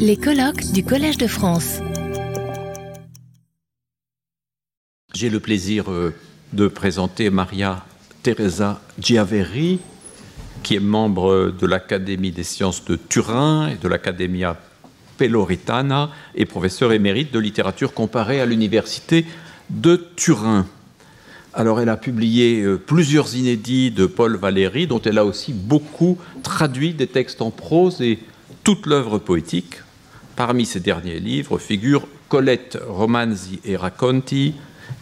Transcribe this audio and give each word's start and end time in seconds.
Les 0.00 0.16
colloques 0.16 0.72
du 0.72 0.82
Collège 0.82 1.18
de 1.18 1.28
France. 1.28 1.78
J'ai 5.14 5.30
le 5.30 5.38
plaisir 5.38 5.88
euh, 5.88 6.12
de 6.52 6.66
présenter 6.66 7.30
Maria 7.30 7.86
Teresa 8.24 8.80
Giaveri, 8.98 9.78
qui 10.64 10.74
est 10.74 10.80
membre 10.80 11.54
de 11.56 11.66
l'Académie 11.66 12.32
des 12.32 12.42
sciences 12.42 12.84
de 12.86 12.96
Turin 12.96 13.68
et 13.68 13.76
de 13.76 13.86
l'Accademia 13.86 14.58
Peloritana 15.16 16.10
et 16.34 16.44
professeur 16.44 16.92
émérite 16.92 17.32
de 17.32 17.38
littérature 17.38 17.94
comparée 17.94 18.40
à 18.40 18.46
l'Université 18.46 19.26
de 19.70 20.08
Turin. 20.16 20.66
Alors 21.54 21.80
elle 21.80 21.88
a 21.88 21.96
publié 21.96 22.62
euh, 22.62 22.78
plusieurs 22.78 23.36
inédits 23.36 23.92
de 23.92 24.06
Paul 24.06 24.36
Valéry, 24.36 24.88
dont 24.88 25.00
elle 25.02 25.18
a 25.18 25.24
aussi 25.24 25.52
beaucoup 25.52 26.18
traduit 26.42 26.94
des 26.94 27.06
textes 27.06 27.40
en 27.42 27.52
prose 27.52 28.02
et 28.02 28.18
toute 28.66 28.86
l'œuvre 28.86 29.18
poétique. 29.18 29.76
Parmi 30.34 30.66
ses 30.66 30.80
derniers 30.80 31.20
livres 31.20 31.56
figurent 31.56 32.08
Colette 32.28 32.76
Romanzi 32.88 33.60
et 33.64 33.76
Racconti, 33.76 34.54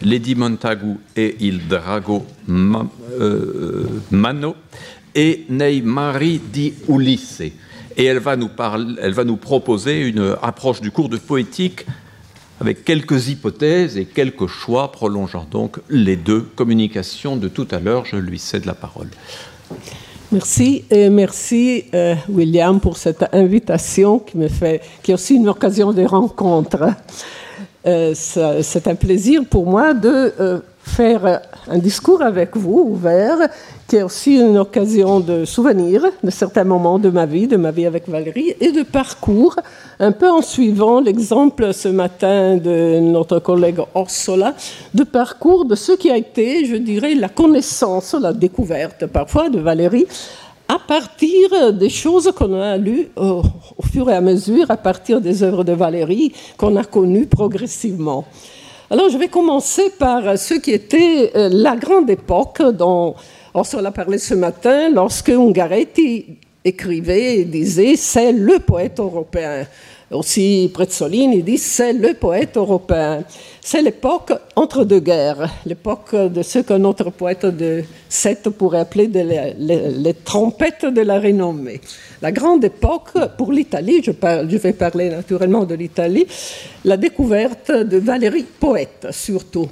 Lady 0.02 0.34
Montagu 0.34 0.98
et 1.16 1.36
Il 1.41 1.66
Drago 1.66 2.27
euh, 2.50 3.86
Mano 4.10 4.55
et 5.14 5.46
Nei 5.48 5.80
Mari 5.80 6.42
di 6.52 6.74
Ulisse. 6.91 7.41
Et 7.96 8.05
elle 8.05 8.19
va, 8.19 8.36
nous 8.36 8.48
parler, 8.48 8.96
elle 9.00 9.14
va 9.14 9.24
nous 9.24 9.38
proposer 9.38 10.06
une 10.06 10.36
approche 10.42 10.83
du 10.83 10.91
cours 10.91 11.08
de 11.08 11.16
poétique 11.16 11.86
avec 12.60 12.84
quelques 12.84 13.28
hypothèses 13.28 13.96
et 13.96 14.05
quelques 14.05 14.46
choix, 14.46 14.92
prolongeant 14.92 15.48
donc 15.50 15.78
les 15.88 16.16
deux 16.16 16.42
communications 16.42 17.38
de 17.38 17.48
tout 17.48 17.69
à 17.70 17.80
l'heure. 17.80 18.05
Je 18.05 18.16
lui 18.16 18.38
cède 18.38 18.66
la 18.66 18.74
parole. 18.74 19.08
Merci 20.34 20.84
et 20.90 21.10
merci 21.10 21.84
euh, 21.94 22.16
William 22.28 22.80
pour 22.80 22.96
cette 22.96 23.24
invitation 23.32 24.18
qui 24.18 24.36
me 24.36 24.48
fait, 24.48 24.80
qui 25.00 25.12
est 25.12 25.14
aussi 25.14 25.36
une 25.36 25.48
occasion 25.48 25.92
de 25.92 26.02
rencontre. 26.04 26.88
Euh, 27.86 28.14
c'est 28.16 28.88
un 28.88 28.96
plaisir 28.96 29.42
pour 29.48 29.64
moi 29.64 29.94
de 29.94 30.34
euh, 30.41 30.58
faire 30.82 31.41
un 31.68 31.78
discours 31.78 32.22
avec 32.22 32.56
vous 32.56 32.86
ouvert, 32.90 33.38
qui 33.88 33.96
est 33.96 34.02
aussi 34.02 34.36
une 34.36 34.58
occasion 34.58 35.20
de 35.20 35.44
souvenir 35.44 36.04
de 36.22 36.30
certains 36.30 36.64
moments 36.64 36.98
de 36.98 37.10
ma 37.10 37.26
vie, 37.26 37.46
de 37.46 37.56
ma 37.56 37.70
vie 37.70 37.86
avec 37.86 38.08
Valérie, 38.08 38.54
et 38.60 38.72
de 38.72 38.82
parcours, 38.82 39.56
un 39.98 40.12
peu 40.12 40.30
en 40.30 40.42
suivant 40.42 41.00
l'exemple 41.00 41.72
ce 41.72 41.88
matin 41.88 42.56
de 42.56 42.98
notre 43.00 43.38
collègue 43.38 43.80
Orsola, 43.94 44.54
de 44.92 45.04
parcours 45.04 45.64
de 45.64 45.74
ce 45.74 45.92
qui 45.92 46.10
a 46.10 46.16
été, 46.16 46.66
je 46.66 46.76
dirais, 46.76 47.14
la 47.14 47.28
connaissance, 47.28 48.14
la 48.14 48.32
découverte 48.32 49.06
parfois 49.06 49.48
de 49.48 49.58
Valérie 49.58 50.06
à 50.68 50.78
partir 50.78 51.72
des 51.74 51.90
choses 51.90 52.32
qu'on 52.36 52.54
a 52.54 52.76
lues 52.76 53.08
au, 53.16 53.42
fur 53.92 54.10
et 54.10 54.14
à 54.14 54.20
mesure, 54.20 54.70
à 54.70 54.76
partir 54.76 55.20
des 55.20 55.42
œuvres 55.42 55.62
de 55.62 55.72
Valérie 55.72 56.32
qu'on 56.56 56.76
a 56.76 56.84
connues 56.84 57.26
progressivement. 57.26 58.24
Alors 58.90 59.08
je 59.08 59.16
vais 59.16 59.28
commencer 59.28 59.90
par 59.98 60.36
ce 60.36 60.54
qui 60.54 60.72
était 60.72 61.32
euh, 61.34 61.48
la 61.50 61.74
grande 61.74 62.10
époque 62.10 62.60
dont 62.60 63.14
on 63.54 63.84
a 63.84 63.91
parlé 63.91 64.18
ce 64.18 64.34
matin, 64.34 64.91
lorsque 64.91 65.30
Ungaretti 65.30 66.36
écrivait 66.62 67.38
et 67.38 67.44
disait 67.44 67.96
c'est 67.96 68.32
le 68.32 68.58
poète 68.58 69.00
européen 69.00 69.66
aussi 70.10 70.70
Prezzolini 70.72 71.42
dit 71.42 71.58
c'est 71.58 71.92
le 71.92 72.14
poète 72.14 72.56
européen. 72.56 73.24
C'est 73.60 73.83
l'époque 73.83 74.33
entre 74.56 74.84
deux 74.84 75.00
guerres, 75.00 75.48
l'époque 75.64 76.14
de 76.14 76.42
ce 76.42 76.58
que 76.60 76.74
notre 76.74 77.10
poète 77.10 77.47
de 77.47 77.83
Sète 78.08 78.50
pourrait 78.50 78.80
appeler 78.80 79.06
les, 79.08 80.14
trompettes 80.14 80.84
de 80.84 81.00
la 81.00 81.19
renommée. 81.19 81.80
La 82.20 82.30
grande 82.30 82.64
époque 82.64 83.12
pour 83.38 83.52
l'Italie, 83.52 84.02
je, 84.05 84.12
je, 84.12 84.56
vais 84.56 84.72
parler 84.72 85.08
naturellement 85.08 85.64
de 85.64 85.75
l'Italie, 85.75 86.27
la 86.84 86.97
découverte 86.97 87.70
de 87.70 87.97
Valérie 87.98 88.44
poète 88.60 89.08
surtout. 89.10 89.69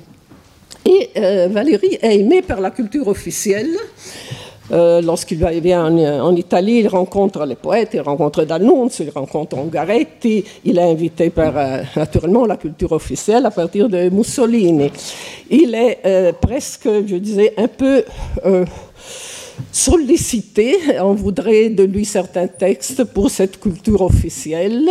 Et 0.85 1.11
euh, 1.17 1.49
Valérie 1.49 1.99
est 2.01 2.21
aimée 2.21 2.43
par 2.43 2.61
la 2.61 2.71
culture 2.71 3.07
officielle. 3.09 3.77
Euh, 4.73 5.03
lorsqu'il 5.03 5.39
vient 5.61 5.85
en, 5.85 6.37
Italie, 6.37 6.79
il 6.79 6.89
rencontre 6.89 7.45
les 7.45 7.57
poètes, 7.57 7.91
il 7.93 8.01
rencontre 8.01 8.45
D'Annunzio, 8.45 9.05
il 9.05 9.11
rencontre 9.11 9.59
Ungaretti, 9.59 10.45
il 10.65 10.79
est 10.79 10.91
invité 10.91 11.29
par 11.31 11.57
euh, 11.57 11.83
naturellement 11.95 12.47
la 12.47 12.57
culture 12.57 12.93
officielle 12.93 13.45
à 13.45 13.51
partir 13.51 13.89
de 13.89 14.09
Mussolini. 14.09 14.91
Il 15.51 15.75
est 15.75 15.99
euh, 16.07 16.33
presque, 16.33 16.89
je 17.07 17.17
disais, 17.17 17.53
un 17.59 17.69
peu 17.69 18.05
sollicité. 19.71 20.77
On 21.01 21.15
voudrait 21.15 21.71
de 21.71 21.85
lui 21.85 22.05
certains 22.05 22.47
textes 22.47 23.05
pour 23.05 23.31
cette 23.31 23.59
culture 23.61 24.03
officielle. 24.03 24.89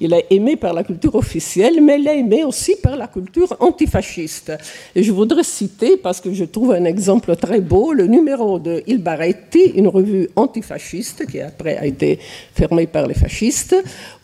Il 0.00 0.12
est 0.12 0.26
aimé 0.30 0.56
par 0.56 0.72
la 0.72 0.84
culture 0.84 1.14
officielle, 1.14 1.80
mais 1.82 1.98
il 2.00 2.08
est 2.08 2.18
aimé 2.18 2.44
aussi 2.44 2.76
par 2.76 2.96
la 2.96 3.06
culture 3.06 3.56
antifasciste. 3.60 4.52
Et 4.94 5.02
je 5.02 5.12
voudrais 5.12 5.44
citer, 5.44 5.96
parce 5.96 6.20
que 6.20 6.32
je 6.32 6.44
trouve 6.44 6.72
un 6.72 6.84
exemple 6.84 7.34
très 7.36 7.60
beau, 7.60 7.92
le 7.92 8.06
numéro 8.06 8.58
de 8.58 8.82
Il 8.86 8.98
Baretti, 8.98 9.72
une 9.74 9.88
revue 9.88 10.28
antifasciste 10.36 11.26
qui 11.26 11.40
après 11.40 11.76
a 11.76 11.86
été 11.86 12.18
fermée 12.54 12.86
par 12.86 13.06
les 13.06 13.14
fascistes, 13.14 13.76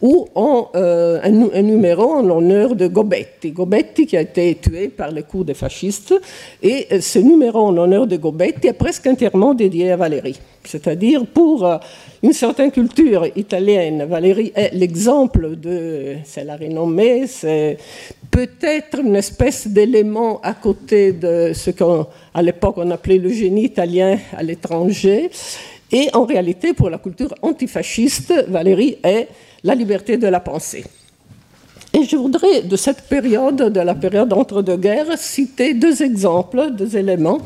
en, 0.03 0.71
euh, 0.75 1.21
un, 1.23 1.63
numéro 1.63 2.13
en 2.13 2.23
l'honneur 2.23 2.75
de 2.75 2.87
Gobetti. 2.87 3.53
Gobetti 3.53 4.07
qui 4.07 4.17
a 4.17 4.21
été 4.21 4.55
tué 4.57 4.89
par 4.89 5.11
les 5.11 5.23
coups 5.23 5.47
des 5.47 5.55
fascistes. 5.55 6.15
Et 6.63 6.87
euh, 6.93 7.01
ce 7.01 7.19
numéro 7.19 7.59
en 7.61 7.73
l'honneur 7.73 8.07
de 8.07 8.17
Gobetti 8.17 8.69
est 8.69 8.73
presque 8.73 9.07
entièrement 9.07 9.55
dédié 9.55 9.84
à 9.91 9.97
Valérie. 9.97 10.39
C'est-à-dire, 10.65 11.27
pour 11.27 11.67
euh, 11.67 11.79
une 12.23 12.33
certaine 12.33 12.71
culture 12.71 13.27
italienne, 13.37 14.05
Valérie 14.05 14.53
est 14.55 14.73
l'exemple 14.75 15.57
de, 15.57 16.17
c'est 16.25 16.45
la 16.45 16.57
renommée, 16.57 17.27
c'est 17.27 17.77
peut-être 18.31 19.01
une 19.01 19.17
espèce 19.17 19.69
d'élément 19.69 20.41
à 20.43 20.55
côté 20.55 21.13
de 21.13 21.53
ce 21.55 21.71
qu'à 21.71 22.43
l'époque 22.43 22.77
on 22.79 22.91
appelait 22.91 23.19
le 23.19 23.29
génie 23.29 23.65
italien 23.65 24.19
à 24.37 24.43
l'étranger. 24.43 25.31
Et 25.93 26.09
en 26.13 26.25
réalité, 26.25 26.73
pour 26.73 26.91
la 26.91 26.99
culture 26.99 27.35
antifasciste, 27.43 28.33
Valérie 28.49 28.99
est 29.05 29.29
la 29.63 29.75
liberté 29.75 30.17
de 30.17 30.27
la 30.27 30.41
pensée. 30.41 30.85
Et 31.93 32.03
je 32.03 32.17
voudrais, 32.17 32.63
de 32.63 32.75
cette 32.75 33.03
période, 33.03 33.73
de 33.73 33.81
la 33.81 33.95
période 33.95 34.33
entre-deux-guerres, 34.33 35.17
citer 35.17 35.75
deux 35.75 36.03
exemples, 36.03 36.73
deux 36.73 36.97
éléments 36.97 37.39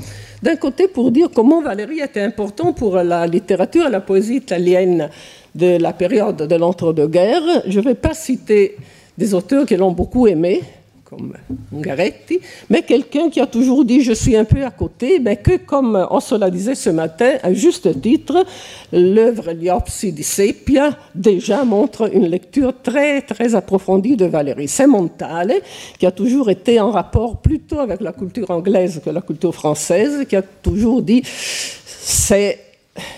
d'un 0.42 0.56
côté, 0.56 0.88
pour 0.88 1.10
dire 1.10 1.28
comment 1.34 1.62
Valérie 1.62 2.00
était 2.00 2.20
important 2.20 2.72
pour 2.72 2.96
la 2.96 3.26
littérature 3.26 3.86
et 3.86 3.90
la 3.90 4.00
poésie 4.00 4.36
italienne 4.36 5.10
de 5.54 5.76
la 5.78 5.92
période 5.92 6.36
de 6.36 6.54
l'entre-deux-guerres, 6.54 7.62
je 7.66 7.80
ne 7.80 7.84
vais 7.84 7.94
pas 7.94 8.14
citer 8.14 8.76
des 9.16 9.34
auteurs 9.34 9.66
qui 9.66 9.76
l'ont 9.76 9.92
beaucoup 9.92 10.28
aimé, 10.28 10.62
comme 11.08 11.32
Ungaretti, 11.74 12.38
mais 12.68 12.82
quelqu'un 12.82 13.30
qui 13.30 13.40
a 13.40 13.46
toujours 13.46 13.84
dit 13.84 14.02
je 14.02 14.12
suis 14.12 14.36
un 14.36 14.44
peu 14.44 14.62
à 14.62 14.70
côté, 14.70 15.18
mais 15.18 15.36
que 15.36 15.56
comme 15.56 16.06
on 16.10 16.20
se 16.20 16.34
l'a 16.34 16.50
disait 16.50 16.74
ce 16.74 16.90
matin, 16.90 17.38
à 17.42 17.54
juste 17.54 18.00
titre, 18.02 18.44
l'œuvre 18.92 19.52
Liopsi 19.52 20.12
di 20.12 20.22
Sepia 20.22 20.98
déjà 21.14 21.64
montre 21.64 22.14
une 22.14 22.26
lecture 22.26 22.74
très 22.82 23.22
très 23.22 23.54
approfondie 23.54 24.16
de 24.16 24.26
Valérie. 24.26 24.68
C'est 24.68 24.86
Montale, 24.86 25.54
qui 25.98 26.04
a 26.04 26.10
toujours 26.10 26.50
été 26.50 26.78
en 26.78 26.90
rapport 26.90 27.40
plutôt 27.40 27.78
avec 27.78 28.02
la 28.02 28.12
culture 28.12 28.50
anglaise 28.50 29.00
que 29.02 29.08
la 29.10 29.22
culture 29.22 29.54
française, 29.54 30.26
qui 30.28 30.36
a 30.36 30.42
toujours 30.42 31.00
dit 31.00 31.22
c'est 31.24 32.58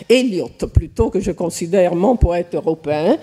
Eliot 0.09 0.51
plutôt 0.73 1.11
que 1.11 1.21
je 1.21 1.33
considère 1.33 1.95
mon 1.95 2.17
poète 2.17 2.55
européen 2.55 3.19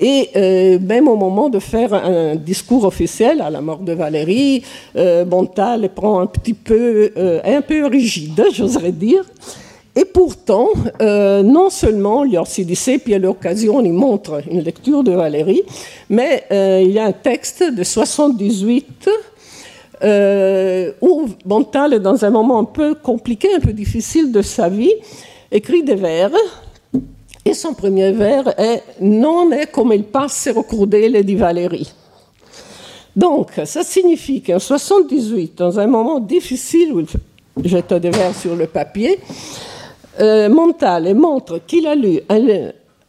et 0.00 0.30
euh, 0.34 0.78
même 0.80 1.06
au 1.08 1.16
moment 1.16 1.50
de 1.50 1.58
faire 1.58 1.92
un 1.92 2.34
discours 2.34 2.84
officiel 2.84 3.42
à 3.42 3.50
la 3.50 3.60
mort 3.60 3.80
de 3.80 3.92
Valérie, 3.92 4.62
euh, 4.96 5.26
Montal 5.26 5.90
prend 5.94 6.20
un 6.20 6.26
petit 6.26 6.54
peu, 6.54 7.12
euh, 7.16 7.40
un 7.44 7.60
peu 7.60 7.86
rigide, 7.86 8.42
j'oserais 8.52 8.92
dire. 8.92 9.24
Et 9.94 10.06
pourtant, 10.06 10.68
euh, 11.02 11.42
non 11.42 11.68
seulement 11.68 12.24
il 12.24 12.32
y 12.32 12.36
a 12.36 12.44
puis 12.98 13.14
à 13.14 13.18
l'occasion, 13.18 13.80
il 13.84 13.92
montre 13.92 14.40
une 14.50 14.60
lecture 14.60 15.02
de 15.04 15.12
Valérie, 15.12 15.62
mais 16.08 16.44
il 16.50 16.90
y 16.90 16.98
a 16.98 17.04
un 17.04 17.12
texte 17.12 17.62
de 17.62 17.82
78 17.82 19.10
où 21.02 21.26
Montal 21.44 21.94
est 21.94 22.00
dans 22.00 22.24
un 22.24 22.30
moment 22.30 22.60
un 22.60 22.64
peu 22.64 22.94
compliqué, 22.94 23.48
un 23.54 23.60
peu 23.60 23.72
difficile 23.72 24.30
de 24.30 24.42
sa 24.42 24.68
vie, 24.68 24.94
écrit 25.50 25.82
des 25.82 25.96
vers 25.96 26.30
et 27.44 27.54
son 27.54 27.74
premier 27.74 28.12
vers 28.12 28.58
est 28.58 28.82
Non 29.00 29.50
est 29.50 29.70
comme 29.70 29.92
il 29.92 30.04
passe 30.04 30.48
recrudele 30.54 31.24
di 31.24 31.34
Valérie. 31.34 31.92
Donc, 33.16 33.60
ça 33.64 33.82
signifie 33.82 34.40
qu'en 34.40 34.58
78, 34.58 35.58
dans 35.58 35.80
un 35.80 35.86
moment 35.86 36.20
difficile 36.20 36.92
où 36.92 37.00
il 37.00 37.68
jette 37.68 37.92
des 37.94 38.10
vers 38.10 38.34
sur 38.34 38.54
le 38.54 38.66
papier, 38.66 39.18
euh, 40.20 40.48
Montale 40.48 41.14
montre 41.14 41.60
qu'il 41.66 41.86
a 41.86 41.94
lu 41.94 42.20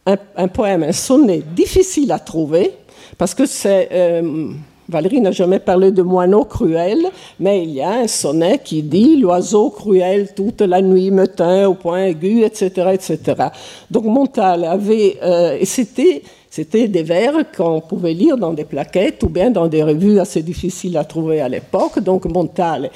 un, 0.06 0.48
poème, 0.48 0.82
un 0.82 0.92
sonnet 0.92 1.42
difficile 1.54 2.10
à 2.10 2.18
trouver, 2.18 2.72
parce 3.16 3.34
que 3.34 3.46
c'est 3.46 3.88
euh, 3.92 4.50
Valérie 4.88 5.20
n'a 5.20 5.32
jamais 5.32 5.58
parlé 5.58 5.90
de 5.90 6.02
moineau 6.02 6.44
cruel, 6.44 7.06
mais 7.38 7.62
il 7.62 7.70
y 7.70 7.80
a 7.80 8.00
un 8.00 8.08
sonnet 8.08 8.60
qui 8.62 8.82
dit 8.82 9.16
L'oiseau 9.16 9.70
cruel 9.70 10.34
toute 10.34 10.60
la 10.60 10.82
nuit 10.82 11.10
me 11.10 11.26
tint 11.26 11.68
au 11.68 11.74
point 11.74 12.04
aigu, 12.06 12.42
etc. 12.42 12.90
etc. 12.92 13.48
Donc 13.90 14.04
Montal 14.04 14.64
avait. 14.64 15.18
Euh, 15.22 15.58
et 15.58 15.64
c'était 15.64 16.22
C'était 16.50 16.86
des 16.86 17.02
vers 17.02 17.50
qu'on 17.56 17.80
pouvait 17.80 18.12
lire 18.12 18.36
dans 18.36 18.52
des 18.52 18.64
plaquettes 18.66 19.22
ou 19.22 19.30
bien 19.30 19.50
dans 19.50 19.68
des 19.68 19.82
revues 19.82 20.18
assez 20.18 20.42
difficiles 20.42 20.98
à 20.98 21.04
trouver 21.04 21.40
à 21.40 21.48
l'époque. 21.48 21.98
Donc 22.00 22.26
Montale 22.26 22.90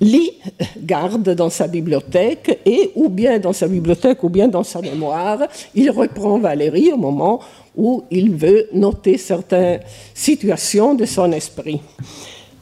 lit, 0.00 0.32
garde 0.76 1.30
dans 1.34 1.50
sa 1.50 1.68
bibliothèque 1.68 2.60
et 2.64 2.90
ou 2.96 3.08
bien 3.08 3.38
dans 3.38 3.52
sa 3.52 3.68
bibliothèque 3.68 4.24
ou 4.24 4.28
bien 4.28 4.48
dans 4.48 4.64
sa 4.64 4.80
mémoire, 4.80 5.38
il 5.74 5.90
reprend 5.90 6.38
Valérie 6.38 6.90
au 6.92 6.96
moment 6.96 7.40
où 7.76 8.04
il 8.10 8.34
veut 8.34 8.68
noter 8.72 9.18
certaines 9.18 9.80
situations 10.14 10.94
de 10.94 11.04
son 11.04 11.32
esprit. 11.32 11.80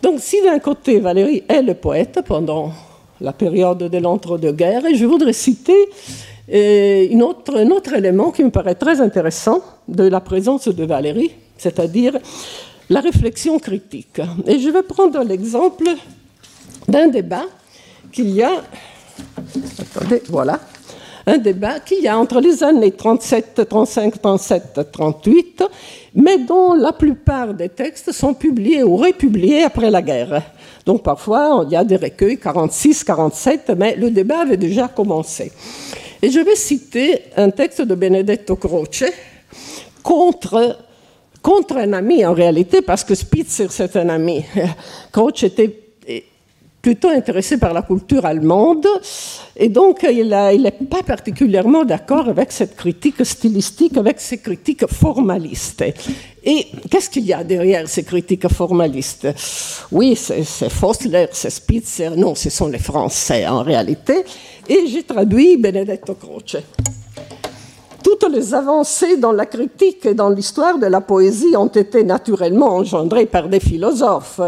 Donc 0.03 0.21
si 0.21 0.43
d'un 0.43 0.59
côté 0.59 1.01
Valérie 1.01 1.43
est 1.49 1.63
le 1.63 1.75
poète 1.75 2.21
pendant 2.27 2.73
la 3.21 3.33
période 3.33 3.79
de 3.79 3.99
l'entre-deux-guerres, 3.99 4.85
je 4.95 5.05
voudrais 5.05 5.33
citer 5.33 5.89
euh, 6.53 7.09
un 7.13 7.71
autre 7.71 7.95
élément 7.95 8.31
qui 8.31 8.45
me 8.45 8.51
paraît 8.51 8.77
très 8.77 9.01
intéressant 9.01 9.61
de 9.89 10.05
la 10.05 10.21
présence 10.21 10.69
de 10.69 10.85
Valérie, 10.85 11.33
c'est-à-dire 11.57 12.17
la 12.89 13.01
réflexion 13.01 13.59
critique. 13.59 14.21
Et 14.47 14.59
je 14.59 14.71
vais 14.71 14.83
prendre 14.83 15.23
l'exemple 15.25 15.89
d'un 16.87 17.09
débat 17.09 17.45
qu'il 18.13 18.31
y 18.31 18.43
a, 18.43 18.63
attendez, 19.97 20.23
voilà, 20.29 20.61
un 21.29 21.37
débat 21.37 21.81
qu'il 21.81 22.03
y 22.03 22.09
a 22.09 22.19
entre 22.19 22.41
les 22.41 22.65
années 22.65 22.93
37, 22.93 23.69
35, 23.69 24.23
37, 24.23 24.81
38, 24.91 25.65
mais 26.15 26.39
dont 26.39 26.73
la 26.73 26.93
plupart 26.95 27.53
des 27.53 27.69
textes 27.69 28.13
sont 28.13 28.33
publiés 28.33 28.83
ou 28.83 28.97
républiés 28.97 29.63
après 29.63 29.91
la 29.91 30.01
guerre. 30.01 30.43
Donc 30.87 31.03
parfois, 31.03 31.65
il 31.67 31.73
y 31.73 31.77
a 31.77 31.85
des 31.85 31.97
recueils 31.97 32.39
46, 32.39 33.05
47, 33.05 33.73
mais 33.77 33.95
le 33.95 34.11
débat 34.11 34.41
avait 34.41 34.57
déjà 34.57 34.89
commencé. 34.89 35.53
Et 36.23 36.31
je 36.31 36.41
vais 36.41 36.57
citer 36.57 37.25
un 37.37 37.51
texte 37.51 37.83
de 37.83 37.95
Benedetto 37.95 38.57
Croce 38.57 39.05
contre, 40.03 40.79
contre 41.43 41.77
un 41.77 41.93
ami 41.93 42.25
en 42.25 42.33
réalité, 42.33 42.81
parce 42.81 43.05
que 43.05 43.15
Spitzer 43.15 43.67
c'est 43.69 43.95
un 43.97 44.09
ami. 44.09 44.47
Croce 45.13 45.43
était 45.43 45.88
plutôt 46.89 47.11
intéressé 47.11 47.59
par 47.59 47.75
la 47.75 47.83
culture 47.83 48.25
allemande, 48.25 48.87
et 49.55 49.69
donc 49.69 50.07
il 50.11 50.31
n'est 50.63 50.87
pas 50.89 51.03
particulièrement 51.03 51.85
d'accord 51.85 52.27
avec 52.31 52.51
cette 52.51 52.75
critique 52.77 53.23
stylistique, 53.27 53.95
avec 53.99 54.19
ces 54.19 54.39
critiques 54.39 54.87
formalistes. 54.87 55.85
Et 56.43 56.67
qu'est-ce 56.91 57.11
qu'il 57.11 57.27
y 57.27 57.35
a 57.35 57.45
derrière 57.45 57.87
ces 57.87 58.05
critiques 58.05 58.49
formalistes? 58.49 59.29
Oui, 59.93 60.17
c'est 60.17 60.71
Fossler, 60.71 61.27
c'est 61.31 61.51
Spitzer, 61.51 62.17
non, 62.17 62.35
ce 62.35 62.49
sont 62.49 62.69
les 62.69 62.79
Français 62.79 63.47
en 63.47 63.63
réalité, 63.63 64.25
et 64.67 64.87
j'ai 64.87 65.03
traduit 65.03 65.59
Benedetto 65.59 66.15
Croce. 66.15 66.57
Toutes 68.03 68.29
les 68.31 68.55
avancées 68.55 69.17
dans 69.17 69.33
la 69.33 69.47
critique 69.47 70.07
et 70.07 70.15
dans 70.15 70.29
l'histoire 70.29 70.79
de 70.79 70.87
la 70.87 71.01
poésie 71.01 71.57
ont 71.57 71.67
été 71.67 72.05
naturellement 72.05 72.77
engendrées 72.77 73.27
par 73.27 73.49
des 73.49 73.61
philosophes. 73.61 74.41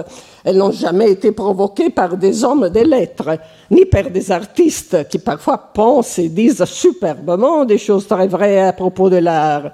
Elles 0.44 0.56
n'ont 0.56 0.70
jamais 0.70 1.10
été 1.10 1.32
provoquées 1.32 1.90
par 1.90 2.16
des 2.16 2.44
hommes 2.44 2.68
des 2.68 2.84
lettres, 2.84 3.38
ni 3.70 3.84
par 3.86 4.10
des 4.10 4.30
artistes 4.30 5.08
qui 5.08 5.18
parfois 5.18 5.58
pensent 5.58 6.18
et 6.18 6.28
disent 6.28 6.64
superbement 6.64 7.64
des 7.64 7.78
choses 7.78 8.06
très 8.06 8.28
vraies 8.28 8.68
à 8.68 8.72
propos 8.72 9.10
de 9.10 9.16
l'art, 9.16 9.72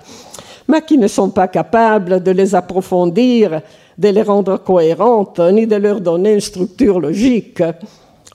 mais 0.69 0.83
qui 0.83 0.97
ne 0.97 1.09
sont 1.09 1.31
pas 1.31 1.49
capables 1.49 2.23
de 2.23 2.31
les 2.31 2.55
approfondir, 2.55 3.61
de 3.97 4.09
les 4.09 4.23
rendre 4.23 4.57
cohérentes, 4.59 5.41
ni 5.53 5.67
de 5.67 5.77
leur 5.77 6.01
donner 6.01 6.35
une 6.35 6.41
structure 6.41 6.99
logique. 6.99 7.63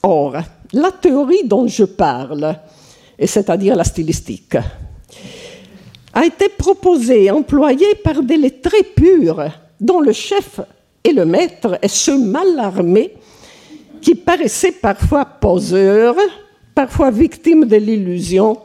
Or, 0.04 0.36
la 0.72 0.92
théorie 0.92 1.44
dont 1.44 1.66
je 1.66 1.84
parle, 1.84 2.56
c'est-à-dire 3.24 3.76
la 3.76 3.84
stylistique, 3.84 4.56
a 6.12 6.24
été 6.24 6.48
proposée 6.48 7.24
et 7.24 7.30
employée 7.30 7.94
par 8.02 8.22
des 8.22 8.36
lettrés 8.36 8.82
purs, 8.82 9.44
dont 9.80 10.00
le 10.00 10.12
chef 10.12 10.60
et 11.04 11.12
le 11.12 11.24
maître 11.24 11.78
est 11.82 11.88
ce 11.88 12.10
mal 12.10 12.58
armé 12.58 13.12
qui 14.00 14.14
paraissait 14.14 14.72
parfois 14.72 15.24
poseur, 15.24 16.14
parfois 16.74 17.10
victime 17.10 17.64
de 17.64 17.76
l'illusion 17.76 18.58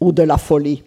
ou 0.00 0.12
de 0.12 0.22
la 0.22 0.38
folie. 0.38 0.82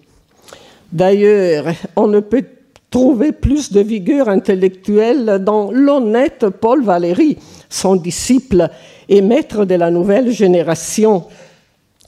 D'ailleurs, 0.91 1.73
on 1.95 2.07
ne 2.07 2.19
peut 2.19 2.45
trouver 2.89 3.31
plus 3.31 3.71
de 3.71 3.81
vigueur 3.81 4.29
intellectuelle 4.29 5.39
dans 5.43 5.71
l'honnête 5.71 6.47
Paul 6.49 6.83
Valéry, 6.83 7.37
son 7.69 7.95
disciple 7.95 8.69
et 9.07 9.21
maître 9.21 9.65
de 9.65 9.75
la 9.75 9.91
nouvelle 9.91 10.31
génération, 10.31 11.25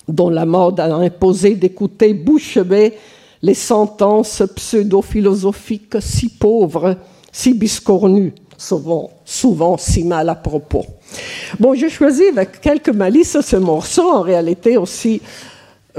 dont 0.08 0.30
la 0.30 0.46
mode 0.46 0.80
a 0.80 0.96
imposé 0.96 1.56
d'écouter 1.56 2.14
bouche 2.14 2.58
bée 2.58 2.94
les 3.42 3.54
sentences 3.54 4.44
pseudo-philosophiques 4.56 5.98
si 6.00 6.30
pauvres, 6.30 6.98
si 7.32 7.54
biscornues, 7.54 8.34
souvent, 8.58 9.10
souvent 9.26 9.78
si 9.78 10.04
mal 10.04 10.30
à 10.30 10.36
propos. 10.36 10.86
Bon, 11.60 11.74
j'ai 11.74 11.90
choisi 11.90 12.24
avec 12.26 12.62
quelques 12.62 12.90
malices 12.90 13.40
ce 13.42 13.58
morceau, 13.58 14.10
en 14.10 14.22
réalité 14.22 14.78
aussi. 14.78 15.22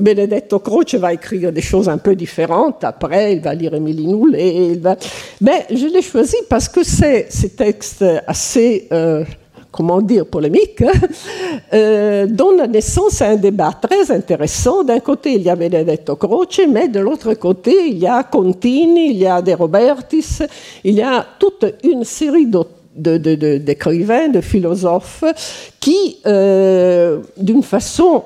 Benedetto 0.00 0.58
Croce 0.58 0.94
va 0.94 1.12
écrire 1.12 1.52
des 1.52 1.60
choses 1.60 1.88
un 1.88 1.98
peu 1.98 2.16
différentes. 2.16 2.82
Après, 2.82 3.34
il 3.34 3.40
va 3.40 3.54
lire 3.54 3.74
Émilie 3.74 4.06
Noulet. 4.06 4.78
Va... 4.80 4.96
Mais 5.40 5.66
je 5.70 5.86
l'ai 5.86 6.00
choisi 6.00 6.36
parce 6.48 6.68
que 6.68 6.82
c'est 6.82 7.26
ces 7.28 7.50
textes 7.50 8.04
assez 8.26 8.88
euh, 8.92 9.24
comment 9.72 10.02
dire, 10.02 10.26
polémique, 10.26 10.82
hein, 10.82 10.92
euh, 11.72 12.26
donne 12.26 12.70
naissance 12.70 13.22
à 13.22 13.30
un 13.30 13.36
débat 13.36 13.72
très 13.72 14.12
intéressant. 14.12 14.84
D'un 14.84 15.00
côté, 15.00 15.34
il 15.34 15.42
y 15.42 15.50
a 15.50 15.56
Benedetto 15.56 16.14
Croce, 16.16 16.60
mais 16.70 16.88
de 16.88 17.00
l'autre 17.00 17.32
côté, 17.34 17.88
il 17.88 17.98
y 17.98 18.06
a 18.06 18.22
Contini, 18.22 19.10
il 19.10 19.16
y 19.16 19.26
a 19.26 19.40
De 19.40 19.52
Robertis, 19.52 20.40
il 20.84 20.94
y 20.94 21.02
a 21.02 21.26
toute 21.38 21.64
une 21.82 22.04
série 22.04 22.46
d'écrivains, 22.94 24.28
de, 24.28 24.40
philosophes, 24.42 25.24
qui, 25.80 26.18
euh, 26.26 27.20
d'une 27.38 27.62
façon 27.62 28.24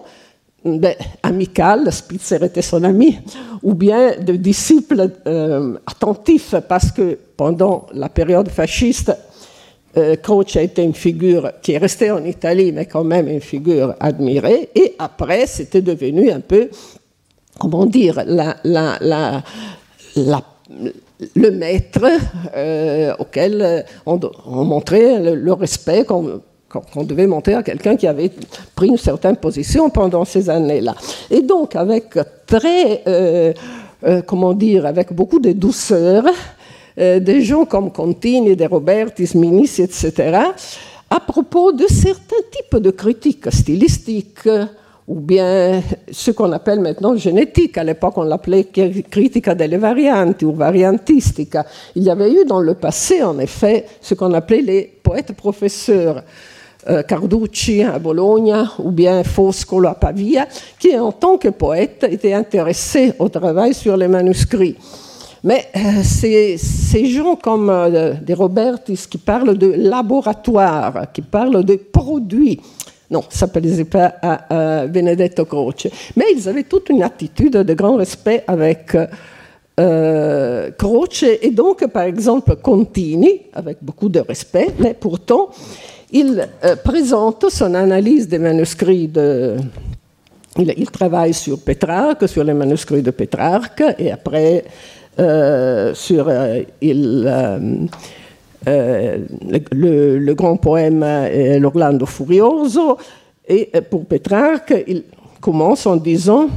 ben, 0.64 0.96
amicale, 1.22 1.92
Spitzer 1.92 2.42
était 2.42 2.60
son 2.60 2.82
ami, 2.82 3.20
ou 3.62 3.74
bien 3.74 4.16
de 4.18 4.32
disciples 4.34 5.12
euh, 5.28 5.78
attentifs, 5.86 6.56
parce 6.68 6.90
que 6.90 7.16
pendant 7.36 7.86
la 7.94 8.08
période 8.08 8.48
fasciste, 8.48 9.12
Croce 10.22 10.56
a 10.56 10.62
été 10.62 10.82
une 10.82 10.94
figure 10.94 11.52
qui 11.62 11.72
est 11.72 11.78
restée 11.78 12.10
en 12.10 12.24
Italie, 12.24 12.70
mais 12.72 12.86
quand 12.86 13.04
même 13.04 13.28
une 13.28 13.40
figure 13.40 13.94
admirée. 13.98 14.68
Et 14.74 14.94
après, 14.98 15.46
c'était 15.46 15.80
devenu 15.80 16.30
un 16.30 16.40
peu, 16.40 16.68
comment 17.58 17.86
dire, 17.86 18.22
le 21.34 21.50
maître 21.50 22.04
euh, 22.54 23.14
auquel 23.18 23.84
on, 24.04 24.18
montrait 24.64 25.34
le, 25.34 25.52
respect 25.52 26.04
qu'on 26.04 27.04
devait 27.04 27.26
montrer 27.26 27.54
à 27.54 27.62
quelqu'un 27.62 27.96
qui 27.96 28.06
avait 28.06 28.30
pris 28.74 28.88
une 28.88 28.98
certaine 28.98 29.36
position 29.36 29.88
pendant 29.90 30.24
ces 30.24 30.50
années-là. 30.50 30.94
Et 31.30 31.42
donc, 31.42 31.76
avec 31.76 32.18
très, 32.46 33.02
euh, 33.06 33.52
comment 34.26 34.52
dire, 34.52 34.84
avec 34.86 35.12
beaucoup 35.12 35.40
de 35.40 35.52
douceur, 35.52 36.24
euh, 36.26 36.30
des 36.96 37.42
gens 37.42 37.64
comme 37.64 37.92
Contini, 37.92 38.56
De 38.56 38.64
Robertis, 38.64 39.30
Minis, 39.34 39.78
etc., 39.78 40.38
à 41.08 41.20
propos 41.20 41.72
de 41.72 41.86
certains 41.88 42.42
types 42.50 42.80
de 42.80 42.90
critiques 42.90 43.52
stylistiques 43.52 44.48
ou 45.06 45.20
bien 45.20 45.82
ce 46.10 46.32
qu'on 46.32 46.50
appelle 46.52 46.80
maintenant 46.80 47.16
génétique. 47.16 47.78
À 47.78 47.84
l'époque, 47.84 48.14
on 48.16 48.24
l'appelait 48.24 48.64
critica 48.64 49.54
delle 49.54 49.78
varianti 49.78 50.44
ou 50.44 50.52
variantistica. 50.52 51.64
Il 51.94 52.02
y 52.02 52.10
avait 52.10 52.32
eu 52.32 52.44
dans 52.44 52.60
le 52.60 52.74
passé, 52.74 53.22
en 53.22 53.38
effet, 53.38 53.86
ce 54.00 54.14
qu'on 54.14 54.32
appelait 54.32 54.62
les 54.62 54.82
poètes 55.02 55.32
professeurs. 55.32 56.24
Euh, 56.88 57.02
Carducci 57.02 57.82
à 57.82 57.98
Bologna 57.98 58.70
ou 58.78 58.92
bien 58.92 59.24
Foscolo 59.24 59.88
à 59.88 59.94
Pavia, 59.94 60.46
qui 60.78 60.96
en 60.96 61.10
tant 61.10 61.36
que 61.36 61.48
poète 61.48 62.06
étaient 62.08 62.32
intéressés 62.32 63.12
au 63.18 63.28
travail 63.28 63.74
sur 63.74 63.96
les 63.96 64.06
manuscrits. 64.06 64.76
Mais 65.44 65.66
euh, 65.76 66.02
ces, 66.02 67.06
gens 67.06 67.36
comme 67.36 67.70
euh, 67.70 68.14
des 68.14 68.34
Robertis 68.34 69.06
qui 69.08 69.18
parlent 69.18 69.56
de 69.56 69.72
laboratoire, 69.76 71.12
qui 71.12 71.22
parlent 71.22 71.64
de 71.64 71.76
produits, 71.76 72.60
non, 73.10 73.22
ça 73.28 73.46
ne 73.46 73.52
plaisait 73.52 73.84
pas 73.84 74.14
à, 74.20 74.86
Benedetto 74.86 75.44
Croce. 75.44 75.86
Mais 76.16 76.24
ils 76.34 76.48
avaient 76.48 76.64
toute 76.64 76.88
une 76.88 77.02
attitude 77.02 77.52
de 77.52 77.74
grand 77.74 77.96
respect 77.96 78.42
avec 78.48 78.96
euh, 79.78 80.70
Croce 80.76 81.22
et 81.22 81.50
donc, 81.50 81.86
par 81.88 82.02
exemple, 82.02 82.56
Contini, 82.56 83.42
avec 83.52 83.78
beaucoup 83.82 84.08
de 84.08 84.20
respect, 84.20 84.68
mais 84.80 84.94
pourtant, 84.94 85.50
il 86.10 86.48
présente 86.82 87.48
son 87.50 87.74
analyse 87.74 88.26
des 88.26 88.38
manuscrits 88.38 89.08
de. 89.08 89.56
Il, 90.58 90.72
il, 90.78 90.90
travaille 90.90 91.34
sur 91.34 91.60
Pétrarque, 91.60 92.26
sur 92.26 92.42
les 92.42 92.54
manuscrits 92.54 93.02
de 93.02 93.10
Pétrarque, 93.10 93.82
et 93.98 94.10
après 94.10 94.64
euh, 95.18 95.94
sur 95.94 96.28
euh, 96.28 96.60
euh, 98.68 99.18
le, 99.72 100.34
grand 100.34 100.56
poème 100.58 101.04
L'Orlando 101.58 102.04
Furioso. 102.04 102.98
Et 103.48 103.70
pour 103.90 104.04
Pétrarque, 104.04 104.74
il 104.86 105.04
commence 105.40 105.86
en 105.86 105.96
disant 105.96 106.48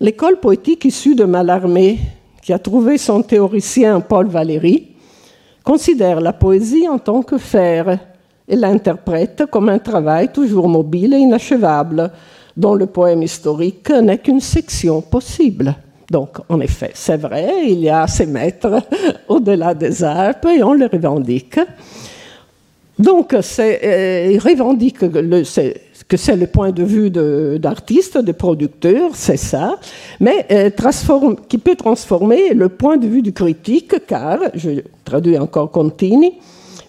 L'école 0.00 0.38
poétique 0.38 0.84
issue 0.84 1.14
de 1.14 1.24
Mallarmé, 1.24 1.98
qui 2.42 2.52
a 2.52 2.58
trouvé 2.58 2.98
son 2.98 3.22
théoricien 3.22 4.00
Paul 4.00 4.26
Valéry, 4.26 4.88
considère 5.64 6.20
la 6.20 6.34
poésie 6.34 6.88
en 6.88 6.98
tant 6.98 7.22
que 7.22 7.38
faire 7.38 7.98
et 8.46 8.56
l'interprète 8.56 9.44
comme 9.50 9.70
un 9.70 9.78
travail 9.78 10.30
toujours 10.30 10.68
mobile 10.68 11.14
et 11.14 11.18
inachevable, 11.18 12.10
dont 12.54 12.74
le 12.74 12.84
poème 12.86 13.22
historique 13.22 13.88
n'est 13.90 14.18
qu'une 14.18 14.40
section 14.40 15.00
possible. 15.00 15.74
Donc, 16.10 16.38
en 16.48 16.60
effet, 16.60 16.90
c'est 16.94 17.16
vrai, 17.16 17.68
il 17.68 17.80
y 17.80 17.88
a 17.88 18.06
ces 18.08 18.26
maîtres 18.26 18.82
au-delà 19.28 19.74
des 19.74 20.02
Alpes 20.02 20.46
et 20.46 20.62
on 20.62 20.72
les 20.72 20.86
revendique. 20.86 21.60
Donc, 22.98 23.32
euh, 23.32 24.30
il 24.32 24.38
revendique 24.40 24.98
que 24.98 26.16
c'est 26.16 26.36
le 26.36 26.46
point 26.48 26.72
de 26.72 26.82
vue 26.82 27.10
d'artiste, 27.58 28.18
de, 28.18 28.32
producteur, 28.32 29.12
c'est 29.14 29.36
ça, 29.36 29.78
mais 30.18 30.44
euh, 30.50 30.70
qui 31.48 31.58
peut 31.58 31.76
transformer 31.76 32.52
le 32.54 32.68
point 32.68 32.96
de 32.96 33.06
vue 33.06 33.22
du 33.22 33.32
critique, 33.32 33.94
car, 34.06 34.40
je 34.54 34.82
traduis 35.04 35.38
encore 35.38 35.70
Contini, 35.70 36.34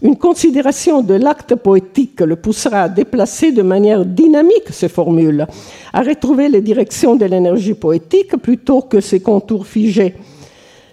une 0.01 0.17
considération 0.17 1.01
de 1.01 1.13
l'acte 1.13 1.55
poétique 1.55 2.21
le 2.21 2.35
poussera 2.35 2.83
à 2.83 2.89
déplacer 2.89 3.51
de 3.51 3.61
manière 3.61 4.05
dynamique 4.05 4.69
ces 4.71 4.89
formules, 4.89 5.45
à 5.93 6.01
retrouver 6.01 6.49
les 6.49 6.61
directions 6.61 7.15
de 7.15 7.25
l'énergie 7.25 7.75
poétique 7.75 8.35
plutôt 8.37 8.81
que 8.81 8.99
ses 8.99 9.19
contours 9.19 9.67
figés. 9.67 10.15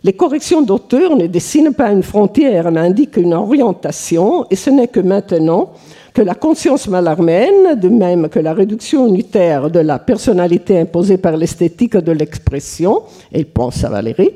Les 0.05 0.13
corrections 0.13 0.63
d'auteur 0.63 1.17
ne 1.17 1.27
dessinent 1.27 1.75
pas 1.75 1.91
une 1.91 2.03
frontière, 2.03 2.71
mais 2.71 2.81
indiquent 2.81 3.17
une 3.17 3.35
orientation, 3.35 4.47
et 4.51 4.57
ce 4.57 4.71
n'est 4.71 4.89
que 4.89 5.01
maintenant 5.01 5.73
que 6.15 6.23
la 6.23 6.35
conscience 6.35 6.89
malarmène, 6.89 7.79
de 7.81 7.89
même 7.89 8.29
que 8.29 8.39
la 8.39 8.53
réduction 8.53 9.07
unitaire 9.07 9.71
de 9.71 9.81
la 9.81 9.99
personnalité 9.99 10.79
imposée 10.79 11.19
par 11.19 11.37
l'esthétique 11.37 11.97
de 11.97 12.13
l'expression, 12.13 13.03
et 13.33 13.41
il 13.41 13.47
pense 13.47 13.83
à 13.85 13.89
Valérie, 13.89 14.33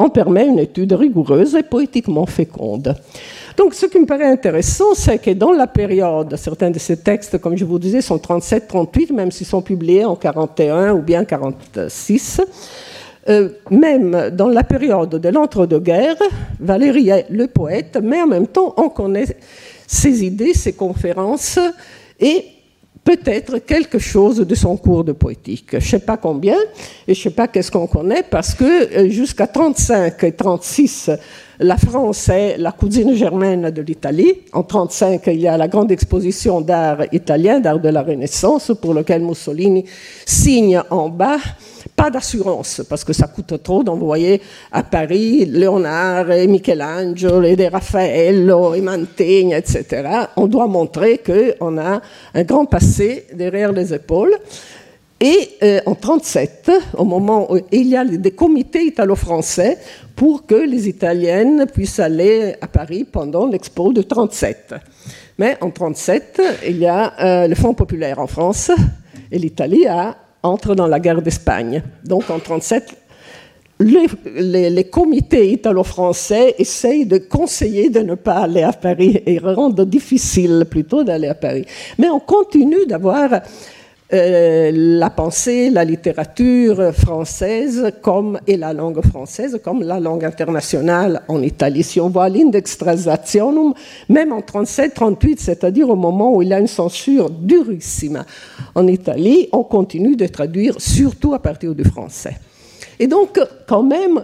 en 0.00 0.08
permet 0.08 0.46
une 0.46 0.58
étude 0.58 0.94
rigoureuse 0.94 1.54
et 1.54 1.62
poétiquement 1.62 2.24
féconde. 2.24 2.96
Donc, 3.58 3.74
ce 3.74 3.84
qui 3.84 3.98
me 4.00 4.06
paraît 4.06 4.30
intéressant, 4.30 4.94
c'est 4.94 5.18
que 5.18 5.32
dans 5.32 5.52
la 5.52 5.66
période, 5.66 6.34
certains 6.36 6.70
de 6.70 6.78
ces 6.78 6.96
textes, 6.96 7.36
comme 7.38 7.54
je 7.54 7.66
vous 7.66 7.78
disais, 7.78 8.00
sont 8.00 8.16
37-38, 8.16 9.12
même 9.12 9.30
s'ils 9.30 9.46
sont 9.46 9.60
publiés 9.60 10.06
en 10.06 10.16
41 10.16 10.94
ou 10.94 11.02
bien 11.02 11.26
46. 11.26 12.40
Euh, 13.28 13.50
même 13.70 14.30
dans 14.32 14.48
la 14.48 14.64
période 14.64 15.10
de 15.10 15.28
l'entre-deux-guerres, 15.28 16.16
Valérie 16.58 17.10
est 17.10 17.26
le 17.28 17.48
poète, 17.48 17.98
mais 18.02 18.22
en 18.22 18.26
même 18.26 18.46
temps, 18.46 18.72
on 18.78 18.88
connaît 18.88 19.26
ses 19.86 20.24
idées, 20.24 20.54
ses 20.54 20.72
conférences 20.72 21.58
et 22.18 22.46
peut-être 23.04 23.58
quelque 23.58 23.98
chose 23.98 24.38
de 24.38 24.54
son 24.54 24.76
cours 24.76 25.04
de 25.04 25.12
poétique. 25.12 25.70
Je 25.72 25.76
ne 25.76 25.80
sais 25.80 25.98
pas 26.00 26.16
combien 26.16 26.56
et 27.06 27.14
je 27.14 27.20
ne 27.20 27.22
sais 27.24 27.30
pas 27.30 27.48
qu'est-ce 27.48 27.70
qu'on 27.70 27.86
connaît 27.86 28.22
parce 28.22 28.54
que 28.54 28.64
euh, 28.64 29.08
jusqu'à 29.08 29.46
35 29.46 30.24
et 30.24 30.32
36, 30.32 31.10
la 31.60 31.76
France 31.76 32.30
est 32.30 32.56
la 32.56 32.72
cousine 32.72 33.14
germaine 33.14 33.70
de 33.70 33.82
l'Italie. 33.82 34.32
En 34.52 34.60
1935, 34.60 35.22
il 35.26 35.40
y 35.40 35.48
a 35.48 35.58
la 35.58 35.68
grande 35.68 35.92
exposition 35.92 36.62
d'art 36.62 37.02
italien, 37.12 37.60
d'art 37.60 37.78
de 37.78 37.90
la 37.90 38.02
Renaissance, 38.02 38.72
pour 38.80 38.94
lequel 38.94 39.22
Mussolini 39.22 39.84
signe 40.24 40.80
en 40.88 41.10
bas 41.10 41.36
pas 41.94 42.10
d'assurance, 42.10 42.82
parce 42.88 43.04
que 43.04 43.12
ça 43.12 43.26
coûte 43.26 43.62
trop 43.62 43.82
d'envoyer 43.82 44.40
à 44.72 44.82
Paris 44.82 45.44
Léonard 45.44 46.30
et 46.30 46.46
Michel-Ange 46.46 47.26
et 47.44 47.56
des 47.56 47.68
Raffaello 47.68 48.74
et 48.74 48.80
Mantegna, 48.80 49.58
etc. 49.58 50.08
On 50.36 50.46
doit 50.46 50.66
montrer 50.66 51.18
qu'on 51.18 51.76
a 51.76 52.00
un 52.34 52.42
grand 52.44 52.64
passé 52.64 53.26
derrière 53.34 53.72
les 53.72 53.92
épaules. 53.92 54.34
Et 55.22 55.50
euh, 55.62 55.80
en 55.84 55.90
1937, 55.90 56.70
au 56.96 57.04
moment 57.04 57.52
où 57.52 57.58
il 57.70 57.88
y 57.88 57.96
a 57.96 58.04
des 58.06 58.30
comités 58.30 58.86
italo-français 58.86 59.76
pour 60.16 60.46
que 60.46 60.54
les 60.54 60.88
Italiennes 60.88 61.66
puissent 61.66 61.98
aller 61.98 62.54
à 62.58 62.66
Paris 62.66 63.04
pendant 63.04 63.46
l'expo 63.46 63.92
de 63.92 64.00
1937. 64.00 64.74
Mais 65.38 65.58
en 65.60 65.66
1937, 65.66 66.42
il 66.68 66.78
y 66.78 66.86
a 66.86 67.12
euh, 67.20 67.48
le 67.48 67.54
Front 67.54 67.74
populaire 67.74 68.18
en 68.18 68.26
France 68.26 68.70
et 69.30 69.38
l'Italie 69.38 69.84
entre 70.42 70.74
dans 70.74 70.86
la 70.86 70.98
guerre 70.98 71.20
d'Espagne. 71.20 71.82
Donc 72.02 72.30
en 72.30 72.38
1937, 72.38 72.96
les, 73.80 74.70
les, 74.70 74.84
comités 74.84 75.52
italo-français 75.52 76.54
essayent 76.58 77.06
de 77.06 77.18
conseiller 77.18 77.90
de 77.90 78.00
ne 78.00 78.14
pas 78.14 78.40
aller 78.40 78.62
à 78.62 78.72
Paris 78.72 79.22
et 79.24 79.38
rendent 79.38 79.80
difficile 79.82 80.66
plutôt 80.68 81.04
d'aller 81.04 81.28
à 81.28 81.34
Paris. 81.34 81.64
Mais 81.98 82.08
on 82.08 82.20
continue 82.20 82.86
d'avoir 82.86 83.40
euh, 84.12 84.72
la 84.74 85.08
pensée, 85.08 85.70
la 85.70 85.84
littérature 85.84 86.92
française 86.92 87.92
comme, 88.02 88.40
et 88.46 88.56
la 88.56 88.72
langue 88.72 89.00
française 89.06 89.60
comme 89.62 89.82
la 89.82 90.00
langue 90.00 90.24
internationale 90.24 91.22
en 91.28 91.40
Italie. 91.42 91.84
Si 91.84 92.00
on 92.00 92.08
voit 92.08 92.28
l'index 92.28 92.76
transationum, 92.76 93.72
même 94.08 94.32
en 94.32 94.40
37-38, 94.40 95.36
c'est-à-dire 95.38 95.88
au 95.88 95.94
moment 95.94 96.34
où 96.34 96.42
il 96.42 96.48
y 96.48 96.52
a 96.52 96.58
une 96.58 96.66
censure 96.66 97.30
durissime 97.30 98.24
en 98.74 98.86
Italie, 98.88 99.48
on 99.52 99.62
continue 99.62 100.16
de 100.16 100.26
traduire 100.26 100.80
surtout 100.80 101.32
à 101.32 101.38
partir 101.38 101.74
du 101.74 101.84
français. 101.84 102.36
Et 102.98 103.06
donc, 103.06 103.40
quand 103.66 103.82
même, 103.82 104.22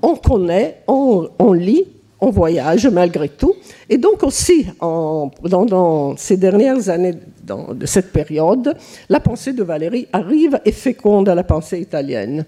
on 0.00 0.14
connaît, 0.14 0.82
on, 0.86 1.52
lit 1.52 1.84
on 2.20 2.30
voyage 2.30 2.86
malgré 2.86 3.28
tout. 3.28 3.54
Et 3.90 3.98
donc 3.98 4.22
aussi, 4.22 4.66
dans, 4.80 6.16
ces 6.16 6.36
dernières 6.36 6.88
années 6.88 7.14
de 7.46 7.86
cette 7.86 8.12
période, 8.12 8.76
la 9.08 9.20
pensée 9.20 9.52
de 9.52 9.62
Valérie 9.62 10.08
arrive 10.12 10.60
et 10.64 10.72
féconde 10.72 11.28
à 11.28 11.34
la 11.34 11.44
pensée 11.44 11.80
italienne. 11.80 12.44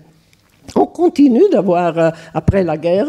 On 0.74 0.86
continue 0.86 1.48
d'avoir, 1.50 1.98
euh, 1.98 2.10
après 2.34 2.64
la 2.64 2.76
guerre, 2.76 3.06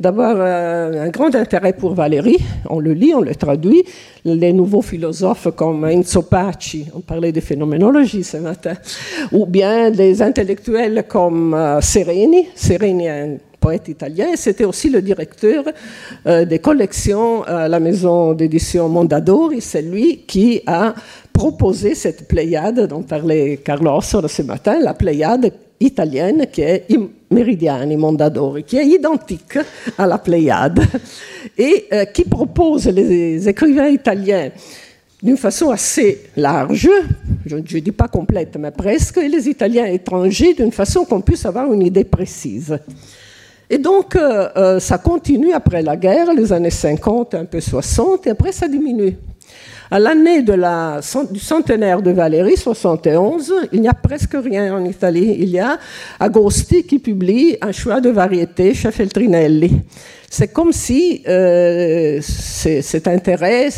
d'avoir 0.00 0.36
euh, 0.38 1.04
un 1.04 1.08
grand 1.10 1.34
intérêt 1.34 1.72
pour 1.72 1.94
Valérie. 1.94 2.38
On 2.70 2.80
le 2.80 2.92
lit, 2.92 3.12
on 3.14 3.20
le 3.20 3.34
traduit. 3.34 3.84
Les 4.24 4.52
nouveaux 4.52 4.82
philosophes 4.82 5.48
comme 5.54 5.84
Enzo 5.84 6.22
Paci, 6.22 6.86
on 6.94 7.00
parlait 7.00 7.32
de 7.32 7.40
phénoménologie 7.40 8.24
ce 8.24 8.38
matin, 8.38 8.74
ou 9.32 9.44
bien 9.44 9.90
des 9.90 10.22
intellectuels 10.22 11.04
comme 11.06 11.52
euh, 11.54 11.80
Sereni. 11.80 12.48
Sereni 12.54 13.06
est 13.06 13.10
un 13.10 13.36
poète 13.60 13.88
italien, 13.88 14.26
c'était 14.34 14.66
aussi 14.66 14.90
le 14.90 15.00
directeur 15.00 15.64
des 16.26 16.58
collections 16.58 17.44
à 17.44 17.66
la 17.66 17.80
maison 17.80 18.34
d'édition 18.34 18.90
Mondadori. 18.90 19.62
C'est 19.62 19.80
lui 19.80 20.18
qui 20.26 20.60
a 20.66 20.94
proposé 21.34 21.94
cette 21.94 22.26
pléiade 22.28 22.86
dont 22.86 23.02
parlait 23.02 23.58
Carlo 23.58 24.00
ce 24.00 24.42
matin, 24.42 24.78
la 24.80 24.94
pléiade 24.94 25.52
italienne 25.80 26.46
qui 26.50 26.62
est 26.62 26.86
Meridiani 27.30 27.96
Mondadori, 27.96 28.62
qui 28.62 28.78
est 28.78 28.86
identique 28.86 29.58
à 29.98 30.06
la 30.06 30.18
Pléiade 30.18 30.80
et 31.58 31.86
euh, 31.92 32.04
qui 32.06 32.24
propose 32.24 32.86
les 32.86 33.46
écrivains 33.48 33.88
italiens 33.88 34.50
d'une 35.22 35.36
façon 35.36 35.70
assez 35.70 36.26
large, 36.36 36.88
je 37.46 37.56
ne 37.56 37.60
dis 37.60 37.92
pas 37.92 38.08
complète, 38.08 38.56
mais 38.58 38.70
presque, 38.70 39.16
et 39.18 39.28
les 39.28 39.48
Italiens 39.48 39.86
étrangers 39.86 40.52
d'une 40.52 40.70
façon 40.70 41.04
qu'on 41.04 41.22
puisse 41.22 41.46
avoir 41.46 41.72
une 41.72 41.82
idée 41.82 42.04
précise. 42.04 42.78
Et 43.70 43.78
donc, 43.78 44.16
euh, 44.16 44.48
euh, 44.56 44.80
ça 44.80 44.98
continue 44.98 45.54
après 45.54 45.80
la 45.80 45.96
guerre, 45.96 46.34
les 46.34 46.52
années 46.52 46.70
50, 46.70 47.34
un 47.34 47.46
peu 47.46 47.60
60, 47.60 48.26
et 48.26 48.30
après 48.30 48.52
ça 48.52 48.68
diminue. 48.68 49.16
À 49.94 50.00
l'année 50.00 50.42
du 50.42 51.38
centenaire 51.38 52.02
de 52.02 52.10
Valérie, 52.10 52.56
71, 52.56 53.54
il 53.72 53.80
n'y 53.80 53.86
a 53.86 53.94
presque 53.94 54.34
rien 54.34 54.74
en 54.74 54.84
Italie. 54.84 55.36
Il 55.38 55.48
y 55.50 55.60
a 55.60 55.78
Agosti 56.18 56.82
qui 56.82 56.98
publie 56.98 57.56
un 57.62 57.70
choix 57.70 58.00
de 58.00 58.10
variété 58.10 58.74
chez 58.74 58.90
Feltrinelli. 58.90 59.82
C'est 60.28 60.48
comme 60.48 60.72
si 60.72 61.22
euh, 61.28 62.18
cet 62.20 63.06
intérêt 63.06 63.68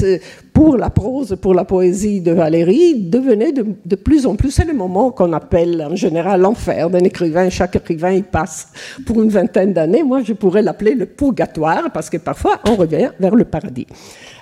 pour 0.57 0.79
la 0.79 0.89
prose, 0.89 1.37
pour 1.39 1.53
la 1.53 1.67
poésie 1.67 2.23
de 2.23 2.33
Valérie 2.33 2.95
devenait 2.95 3.53
de, 3.53 3.95
plus 3.95 4.25
en 4.25 4.37
plus, 4.37 4.51
c'est 4.51 4.65
le 4.65 4.73
moment 4.73 5.11
qu'on 5.11 5.35
appelle 5.35 5.87
en 5.87 5.95
général 5.95 6.41
l'enfer 6.41 6.89
d'un 6.89 7.01
écrivain. 7.01 7.51
Chaque 7.51 7.77
écrivain 7.77 8.13
y 8.13 8.23
passe 8.23 8.69
pour 9.05 9.23
une 9.23 9.29
vingtaine 9.29 9.75
d'années. 9.75 10.03
Moi, 10.03 10.23
je 10.23 10.33
pourrais 10.33 10.63
l'appeler 10.63 10.95
le 10.95 11.05
purgatoire 11.05 11.91
parce 11.93 12.09
que 12.09 12.17
parfois 12.17 12.59
on 12.67 12.75
revient 12.75 13.11
vers 13.21 13.35
le 13.35 13.45
paradis. 13.45 13.87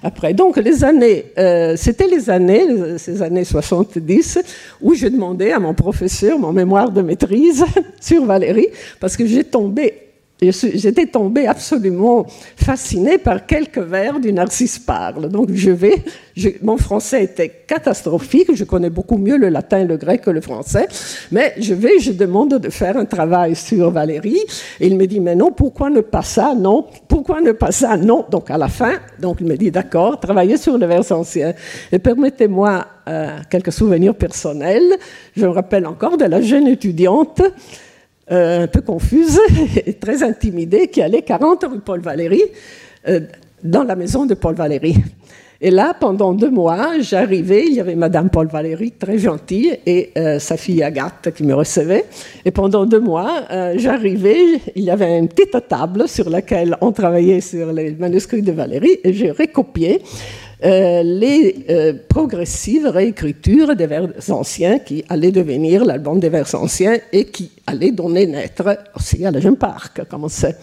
Après, 0.05 0.33
donc 0.35 0.57
les 0.57 0.85
années, 0.85 1.33
euh, 1.37 1.75
c'était 1.77 2.07
les 2.07 2.31
années, 2.31 2.97
ces 2.97 3.21
années 3.21 3.45
70, 3.45 4.39
où 4.83 4.95
je 4.95 5.09
demandais 5.09 5.51
à 5.51 5.59
mon 5.59 5.75
professeur 5.75 6.39
mon 6.39 6.53
mémoire 6.53 6.93
de 6.93 7.03
maîtrise 7.03 7.65
sur 8.01 8.25
Valérie 8.25 8.69
parce 9.01 9.17
que 9.17 9.27
j'ai 9.27 9.43
tombé 9.43 10.04
J'étais 10.43 11.07
tombée 11.07 11.47
absolument 11.47 12.27
fascinée 12.57 13.19
par 13.19 13.47
quelques 13.47 13.79
vers 13.79 14.19
du 14.19 14.33
Narcisse 14.33 14.81
Parle. 14.81 15.29
Donc 15.29 15.53
je 15.53 15.71
vais, 15.71 16.03
mon 16.61 16.77
français 16.77 17.25
était 17.25 17.49
catastrophique, 17.67 18.55
je 18.55 18.65
connais 18.65 18.91
beaucoup 18.91 19.17
mieux 19.17 19.39
le 19.39 19.49
latin, 19.49 19.85
le 19.85 19.97
grec 19.97 20.23
que 20.23 20.31
le 20.31 20.41
français, 20.41 20.89
mais 21.31 21.55
je 21.59 21.73
vais, 21.73 22.01
je 22.01 22.13
demande 22.13 22.59
de 22.59 22.69
faire 22.69 22.97
un 22.97 23.05
travail 23.05 23.55
sur 23.55 23.91
Valérie, 23.91 24.41
et 24.81 24.89
il 24.89 24.97
me 24.97 25.07
dit, 25.07 25.21
mais 25.21 25.37
non, 25.37 25.53
pourquoi 25.53 25.89
ne 25.89 26.01
pas 26.01 26.23
ça? 26.23 26.55
Non, 26.55 26.85
pourquoi 27.07 27.41
ne 27.41 27.53
pas 27.53 27.71
ça? 27.71 27.97
Non. 27.97 28.27
Donc 28.29 28.51
à 28.51 28.59
la 28.59 28.69
fin, 28.69 28.95
donc 29.21 29.37
il 29.41 29.47
me 29.47 29.57
dit, 29.57 29.71
d'accord, 29.71 30.19
travaillez 30.19 30.57
sur 30.57 30.77
le 30.77 30.87
vers 30.87 31.11
ancien. 31.13 31.55
Et 31.93 31.99
permettez-moi 32.01 32.85
euh, 33.09 33.39
quelques 33.49 33.73
souvenirs 33.73 34.17
personnels. 34.17 34.97
Je 35.37 35.47
me 35.47 35.51
rappelle 35.51 35.87
encore 35.87 36.17
de 36.17 36.25
la 36.25 36.41
jeune 36.41 36.67
étudiante 36.67 37.41
un 38.29 38.67
peu 38.67 38.81
confuse 38.81 39.39
et 39.87 39.95
très 39.95 40.23
intimidée, 40.23 40.89
qui 40.89 41.03
allait 41.03 41.23
40 41.23 41.65
rue 41.71 41.81
Paul 41.81 42.01
Valéry, 42.01 42.43
dans 43.63 43.85
la 43.85 43.97
maison 43.97 44.27
de 44.27 44.35
Paul 44.35 44.55
Valéry. 44.55 44.97
Et 45.61 45.71
là, 45.71 45.95
pendant 45.99 46.35
deux 46.35 46.51
mois, 46.51 47.01
j'arrivais, 47.01 47.65
il 47.67 47.73
y 47.73 47.81
avait 47.81 47.95
Madame 47.95 48.29
Paul 48.29 48.49
Valéry, 48.49 48.91
très 48.93 49.19
gentille, 49.19 49.79
et 49.87 50.11
euh, 50.19 50.39
sa 50.39 50.59
fille 50.59 50.83
Agathe 50.83 51.31
qui 51.35 51.43
me 51.43 51.55
recevait. 51.55 52.05
Et 52.45 52.51
pendant 52.51 52.85
deux 52.85 53.01
mois, 53.01 53.45
euh, 53.51 53.75
j'arrivais, 53.79 54.61
il 54.75 54.85
y 54.85 54.91
avait 54.91 55.19
une 55.19 55.29
petite 55.29 55.57
table 55.67 56.07
sur 56.07 56.29
laquelle 56.29 56.77
on 56.83 56.93
travaillait 56.93 57.41
sur 57.41 57.73
les 57.73 57.93
manuscrits 57.93 58.43
de 58.43 58.53
Valéry, 58.53 58.99
et 59.03 59.15
j'ai 59.15 59.31
recopié 59.31 60.03
euh, 60.63 61.03
les 61.03 61.67
euh, 61.69 61.95
progressives 62.09 62.87
réécritures 62.87 63.75
des 63.75 63.87
vers 63.87 64.09
anciens 64.29 64.79
qui 64.79 65.05
allaient 65.09 65.33
devenir 65.33 65.85
l'album 65.85 66.21
des 66.21 66.29
vers 66.29 66.55
anciens 66.55 66.97
et 67.13 67.25
qui 67.27 67.51
allaient 67.67 67.91
donner 67.91 68.27
naître 68.27 68.79
aussi 68.95 69.25
à 69.25 69.31
la 69.31 69.41
Jeune 69.41 69.57
Parc, 69.57 70.05
comme 70.09 70.25
on 70.25 70.29
sait. 70.29 70.57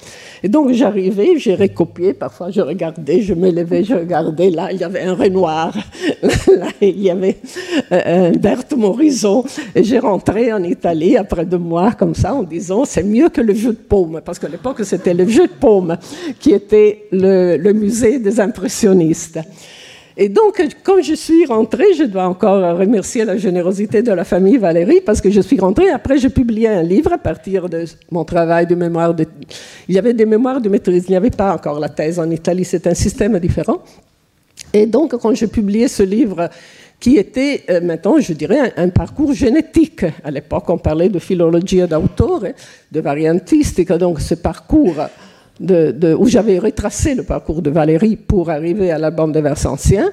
Et 0.43 0.49
donc 0.49 0.71
j'arrivais, 0.71 1.37
j'ai 1.37 1.53
recopié, 1.53 2.13
parfois 2.13 2.49
je 2.49 2.61
regardais, 2.61 3.21
je 3.21 3.33
me 3.35 3.51
levais, 3.51 3.83
je 3.83 3.93
regardais, 3.93 4.49
là 4.49 4.71
il 4.71 4.79
y 4.79 4.83
avait 4.83 5.01
un 5.01 5.13
Renoir, 5.13 5.75
là 6.47 6.67
il 6.81 6.99
y 6.99 7.11
avait 7.11 7.37
euh, 7.91 8.29
un 8.29 8.31
Berthe 8.31 8.73
Morisot, 8.75 9.45
et 9.75 9.83
j'ai 9.83 9.99
rentré 9.99 10.51
en 10.51 10.63
Italie 10.63 11.15
après 11.15 11.45
deux 11.45 11.59
mois 11.59 11.91
comme 11.91 12.15
ça 12.15 12.33
en 12.33 12.41
disant 12.41 12.85
c'est 12.85 13.03
mieux 13.03 13.29
que 13.29 13.41
le 13.41 13.53
jeu 13.53 13.73
de 13.73 13.77
paume, 13.77 14.21
parce 14.25 14.39
qu'à 14.39 14.49
l'époque 14.49 14.83
c'était 14.83 15.13
le 15.13 15.27
jeu 15.27 15.45
de 15.45 15.53
paume 15.53 15.95
qui 16.39 16.51
était 16.51 17.03
le, 17.11 17.57
le 17.57 17.73
musée 17.73 18.17
des 18.17 18.39
impressionnistes. 18.39 19.39
Et 20.23 20.29
donc, 20.29 20.63
quand 20.83 21.01
je 21.01 21.15
suis 21.15 21.47
rentrée, 21.47 21.95
je 21.97 22.03
dois 22.03 22.25
encore 22.25 22.77
remercier 22.77 23.25
la 23.25 23.37
générosité 23.37 24.03
de 24.03 24.11
la 24.11 24.23
famille 24.23 24.57
Valérie, 24.57 25.01
parce 25.03 25.19
que 25.19 25.31
je 25.31 25.41
suis 25.41 25.59
rentrée, 25.59 25.89
après 25.89 26.19
j'ai 26.19 26.29
publié 26.29 26.67
un 26.67 26.83
livre 26.83 27.11
à 27.11 27.17
partir 27.17 27.67
de 27.67 27.85
mon 28.11 28.23
travail 28.23 28.67
de 28.67 28.75
mémoire. 28.75 29.15
Il 29.87 29.95
y 29.95 29.97
avait 29.97 30.13
des 30.13 30.27
mémoires 30.27 30.61
de 30.61 30.69
maîtrise, 30.69 31.05
il 31.07 31.09
n'y 31.09 31.17
avait 31.17 31.31
pas 31.31 31.51
encore 31.55 31.79
la 31.79 31.89
thèse 31.89 32.19
en 32.19 32.29
Italie, 32.29 32.65
c'est 32.65 32.85
un 32.85 32.93
système 32.93 33.39
différent. 33.39 33.79
Et 34.71 34.85
donc, 34.85 35.17
quand 35.17 35.33
j'ai 35.33 35.47
publié 35.47 35.87
ce 35.87 36.03
livre, 36.03 36.51
qui 36.99 37.17
était 37.17 37.63
euh, 37.71 37.81
maintenant, 37.81 38.19
je 38.19 38.33
dirais, 38.33 38.73
un, 38.77 38.89
parcours 38.89 39.33
génétique. 39.33 40.05
À 40.23 40.29
l'époque, 40.29 40.69
on 40.69 40.77
parlait 40.77 41.09
de 41.09 41.17
philologie 41.17 41.81
d'auteur, 41.87 42.43
de 42.91 42.99
variantistique, 42.99 43.91
donc 43.93 44.21
ce 44.21 44.35
parcours 44.35 44.97
où 45.61 46.27
j'avais 46.27 46.59
retracé 46.59 47.15
le 47.15 47.23
parcours 47.23 47.61
de 47.61 47.69
Valérie 47.69 48.15
pour 48.15 48.49
arriver 48.49 48.91
à 48.91 48.97
l'album 48.97 49.31
des 49.31 49.41
vers 49.41 49.65
anciens. 49.65 50.11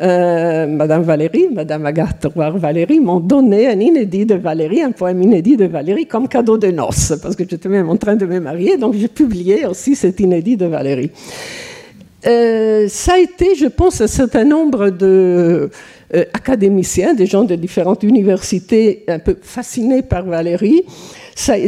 Euh, 0.00 0.66
Madame 0.66 1.02
Valérie, 1.02 1.48
Madame 1.52 1.86
Agathe 1.86 2.26
Valérie 2.34 2.98
m'ont 2.98 3.20
donné 3.20 3.68
un 3.68 3.78
inédit 3.78 4.26
de 4.26 4.34
Valérie, 4.34 4.82
un 4.82 4.90
poème 4.90 5.22
inédit 5.22 5.56
de 5.56 5.66
Valérie 5.66 6.06
comme 6.06 6.28
cadeau 6.28 6.58
de 6.58 6.68
noces, 6.68 7.14
parce 7.22 7.36
que 7.36 7.44
j'étais 7.48 7.68
même 7.68 7.88
en 7.88 7.96
train 7.96 8.16
de 8.16 8.26
me 8.26 8.40
marier, 8.40 8.76
donc 8.78 8.94
j'ai 8.94 9.08
publié 9.08 9.66
aussi 9.66 9.94
cet 9.94 10.18
inédit 10.20 10.56
de 10.56 10.66
Valérie. 10.66 11.10
Euh, 12.26 12.86
ça 12.88 13.14
a 13.14 13.18
été, 13.18 13.54
je 13.56 13.66
pense, 13.66 14.00
un 14.00 14.06
certain 14.06 14.44
nombre 14.44 14.90
de 14.90 15.70
euh, 16.14 16.24
académiciens, 16.32 17.14
des 17.14 17.26
gens 17.26 17.42
de 17.44 17.54
différentes 17.56 18.02
universités, 18.02 19.04
un 19.08 19.18
peu 19.18 19.36
fascinés 19.40 20.02
par 20.02 20.24
Valérie, 20.24 20.82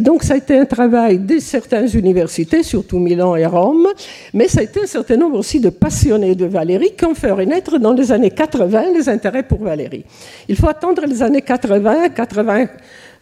donc 0.03 0.23
ça 0.23 0.35
a 0.35 0.37
été 0.37 0.59
un 0.59 0.67
travail 0.67 1.19
de 1.19 1.39
certaines 1.39 1.89
universités, 1.97 2.63
surtout 2.63 2.99
Milan 2.99 3.35
et 3.35 3.47
Rome, 3.47 3.89
mais 4.35 4.47
ça 4.47 4.61
a 4.61 4.63
été 4.63 4.83
un 4.83 4.87
certain 4.87 5.17
nombre 5.17 5.39
aussi 5.39 5.59
de 5.59 5.71
passionnés 5.71 6.35
de 6.35 6.45
Valérie 6.45 6.93
qui 6.97 7.07
ont 7.07 7.15
fait 7.15 7.31
renaître 7.31 7.79
dans 7.79 7.95
les 7.95 8.13
années 8.13 8.31
80 8.31 8.93
les 8.95 9.09
intérêts 9.09 9.43
pour 9.43 9.63
Valérie. 9.63 10.05
Il 10.49 10.57
faut 10.57 10.69
attendre 10.69 11.03
les 11.07 11.23
années 11.23 11.43
80, 11.43 12.11
80 12.11 12.67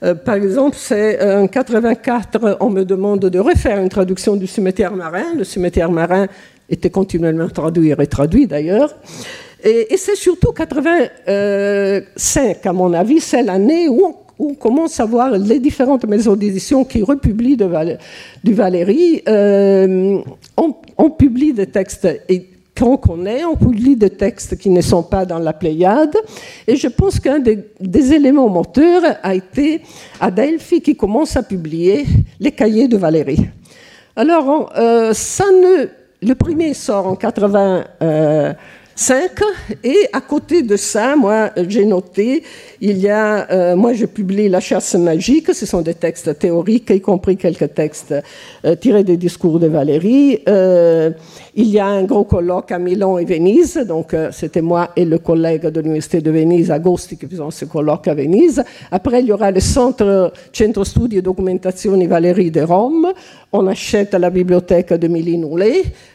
euh, 0.05 0.17
par 0.17 0.35
exemple, 0.35 0.77
c'est 0.77 1.37
en 1.37 1.47
84, 1.47 2.59
on 2.59 2.71
me 2.71 2.85
demande 2.85 3.21
de 3.21 3.39
refaire 3.39 3.79
une 3.79 3.89
traduction 3.89 4.35
du 4.35 4.49
cimetière 4.49 4.97
marin. 4.97 5.27
Le 5.37 5.45
cimetière 5.45 5.93
marin 5.93 6.27
était 6.73 6.91
continuellement 6.91 7.49
traduit 7.49 7.91
et 7.91 8.07
traduit 8.07 8.47
d'ailleurs. 8.47 8.95
Et, 9.63 9.95
et 9.95 9.97
c'est 9.97 10.17
surtout 10.17 10.53
85, 10.53 12.67
à 12.67 12.73
mon 12.73 12.93
avis, 12.93 13.21
c'est 13.21 13.45
l'année 13.45 13.89
où 13.89 14.17
on 14.43 14.55
commence 14.55 14.99
à 14.99 15.05
voir 15.05 15.31
les 15.31 15.61
différentes 15.61 16.07
maisons 16.07 16.35
d'édition 16.35 16.85
qui 16.85 17.03
republient 17.03 17.57
du 18.43 18.55
Valérie. 18.55 19.23
Euh, 19.29 20.19
on, 20.57 21.11
publie 21.11 21.53
des 21.53 21.67
textes 21.67 22.09
qu'on 22.79 22.97
connaît, 22.97 23.45
on 23.45 23.57
publie 23.57 23.95
des 23.95 24.11
textes 24.11 24.57
qui 24.57 24.71
ne 24.71 24.81
sont 24.81 25.05
pas 25.05 25.25
dans 25.25 25.39
la 25.39 25.53
Pléiade. 25.53 26.17
Et 26.67 26.77
je 26.77 26.89
pense 26.89 27.21
qu'un 27.21 27.39
des, 27.39 28.13
éléments 28.13 28.49
moteurs 28.49 29.03
a 29.23 29.35
été 29.35 29.83
Adelphi 30.21 30.81
qui 30.81 30.97
commence 30.97 31.37
à 31.37 31.43
publier 31.43 32.05
les 32.41 32.51
cahiers 32.51 32.89
de 32.89 32.97
Valérie. 32.97 33.47
Alors, 34.17 34.73
euh, 34.77 35.13
ça 35.15 35.45
ne, 35.45 35.87
le 36.23 36.35
premier 36.35 36.75
sort 36.75 37.07
en 37.07 37.17
80. 37.17 37.85
5. 38.95 39.31
Et 39.85 40.09
à 40.13 40.21
côté 40.21 40.63
de 40.63 40.77
ça, 40.77 41.17
moi, 41.17 41.51
j'ai 41.69 41.85
noté, 41.85 42.43
il 42.81 42.99
y 42.99 43.09
a, 43.09 43.51
euh, 43.51 43.77
moi, 43.77 43.93
je 43.93 44.07
publie 44.07 44.49
La 44.49 44.61
chasse 44.61 44.95
magique, 44.95 45.55
ce 45.55 45.67
sont 45.67 45.83
des 45.83 45.95
textes 45.95 46.39
théoriques, 46.39 46.91
y 46.91 47.01
compris 47.01 47.37
quelques 47.37 47.75
textes 47.75 48.15
euh, 48.65 48.77
tirés 48.77 49.05
des 49.05 49.17
discours 49.17 49.59
de 49.59 49.67
Valérie. 49.67 50.41
Euh, 50.49 51.11
il 51.55 51.69
y 51.69 51.79
a 51.79 51.87
un 51.87 52.05
gros 52.05 52.25
colloque 52.25 52.73
à 52.73 52.79
Milan 52.79 53.19
et 53.19 53.25
Venise, 53.25 53.77
donc 53.87 54.17
c'était 54.31 54.63
moi 54.63 54.89
et 54.97 55.05
le 55.05 55.19
collègue 55.19 55.67
de 55.67 55.81
l'Université 55.81 56.23
de 56.23 56.31
Venise, 56.31 56.71
Agosti, 56.71 57.19
qui 57.19 57.27
faisons 57.27 57.51
ce 57.51 57.67
colloque 57.67 58.09
à 58.09 58.15
Venise. 58.15 58.65
Après, 58.91 59.21
il 59.21 59.27
y 59.27 59.33
aura 59.33 59.51
le 59.51 59.61
Centre 59.61 60.33
Centro 60.51 60.85
Studi 60.85 61.19
e 61.19 61.21
Documentazioni 61.21 62.07
Valérie 62.07 62.51
de 62.51 62.63
Rome. 62.63 63.13
On 63.53 63.67
achète 63.67 64.15
la 64.15 64.31
bibliothèque 64.31 64.95
de 64.95 65.09
Milly 65.09 65.39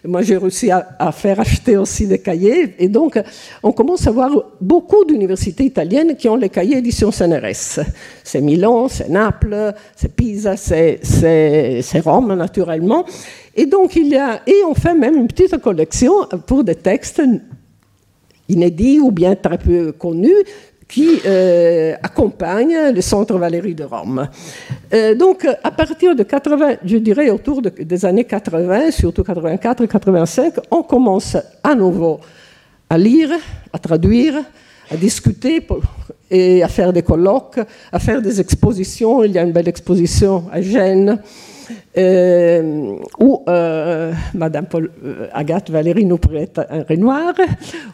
Moi, 0.06 0.22
j'ai 0.24 0.38
réussi 0.38 0.72
à, 0.72 0.96
à 0.98 1.12
faire 1.12 1.40
acheter 1.40 1.78
aussi 1.78 2.08
des 2.08 2.18
cahiers 2.18 2.67
et 2.78 2.88
donc, 2.88 3.20
on 3.64 3.72
commence 3.72 4.08
à 4.08 4.12
voir 4.12 4.32
beaucoup 4.62 5.06
d'universités 5.06 5.64
italiennes 5.64 6.16
qui 6.16 6.28
ont 6.30 6.36
les 6.36 6.50
cahiers 6.50 6.78
édition 6.78 7.12
CNRS. 7.12 7.80
C'est 8.24 8.42
Milan, 8.42 8.88
c'est 8.88 9.10
Naples, 9.10 9.74
c'est 9.96 10.16
Pisa, 10.16 10.56
c'est 10.58 12.00
Rome, 12.04 12.34
naturellement. 12.36 13.06
Et 13.56 13.66
donc, 13.66 13.96
il 13.96 14.08
y 14.08 14.18
a, 14.18 14.42
et 14.46 14.64
on 14.68 14.74
fait 14.74 14.94
même 14.94 15.16
une 15.16 15.28
petite 15.28 15.58
collection 15.58 16.14
pour 16.46 16.64
des 16.64 16.76
textes 16.76 17.22
inédits 18.50 19.00
ou 19.00 19.12
bien 19.12 19.36
très 19.36 19.58
peu 19.58 19.92
connus 19.92 20.44
qui 20.88 21.20
euh, 21.26 21.96
accompagne 22.02 22.94
le 22.94 23.02
Centre 23.02 23.38
Valérie 23.38 23.76
de 23.76 23.84
Rome. 23.84 24.28
Euh, 24.94 25.16
donc, 25.16 25.46
à 25.64 25.72
partir 25.72 26.16
de 26.16 26.24
80, 26.24 26.78
je 26.86 26.98
dirais 26.98 27.30
autour 27.30 27.62
des 27.62 28.06
années 28.06 28.24
80, 28.24 28.92
surtout 28.92 29.24
84 29.24 29.84
et 29.84 29.88
85, 29.88 30.54
on 30.72 30.84
commence 30.84 31.36
à 31.64 31.76
nouveau 31.76 32.20
à 32.90 32.98
lire, 32.98 33.32
à 33.74 33.80
traduire, 33.80 34.36
à 34.90 34.96
discuter 34.96 35.66
et 36.30 36.64
à 36.64 36.68
faire 36.68 36.94
des 36.94 37.04
colloques, 37.04 37.60
à 37.92 38.00
faire 38.00 38.22
des 38.22 38.40
expositions. 38.40 39.24
Il 39.24 39.32
y 39.32 39.38
a 39.38 39.44
une 39.44 39.52
belle 39.52 39.68
exposition 39.68 40.46
à 40.52 40.62
Gênes 40.62 41.20
euh, 41.98 42.96
où 43.20 43.44
euh, 43.50 44.14
Madame 44.34 44.68
euh, 44.76 45.28
Agathe 45.34 45.70
Valérie 45.70 46.06
nous 46.06 46.18
prête 46.18 46.60
un 46.70 46.84
Renoir, 46.84 47.34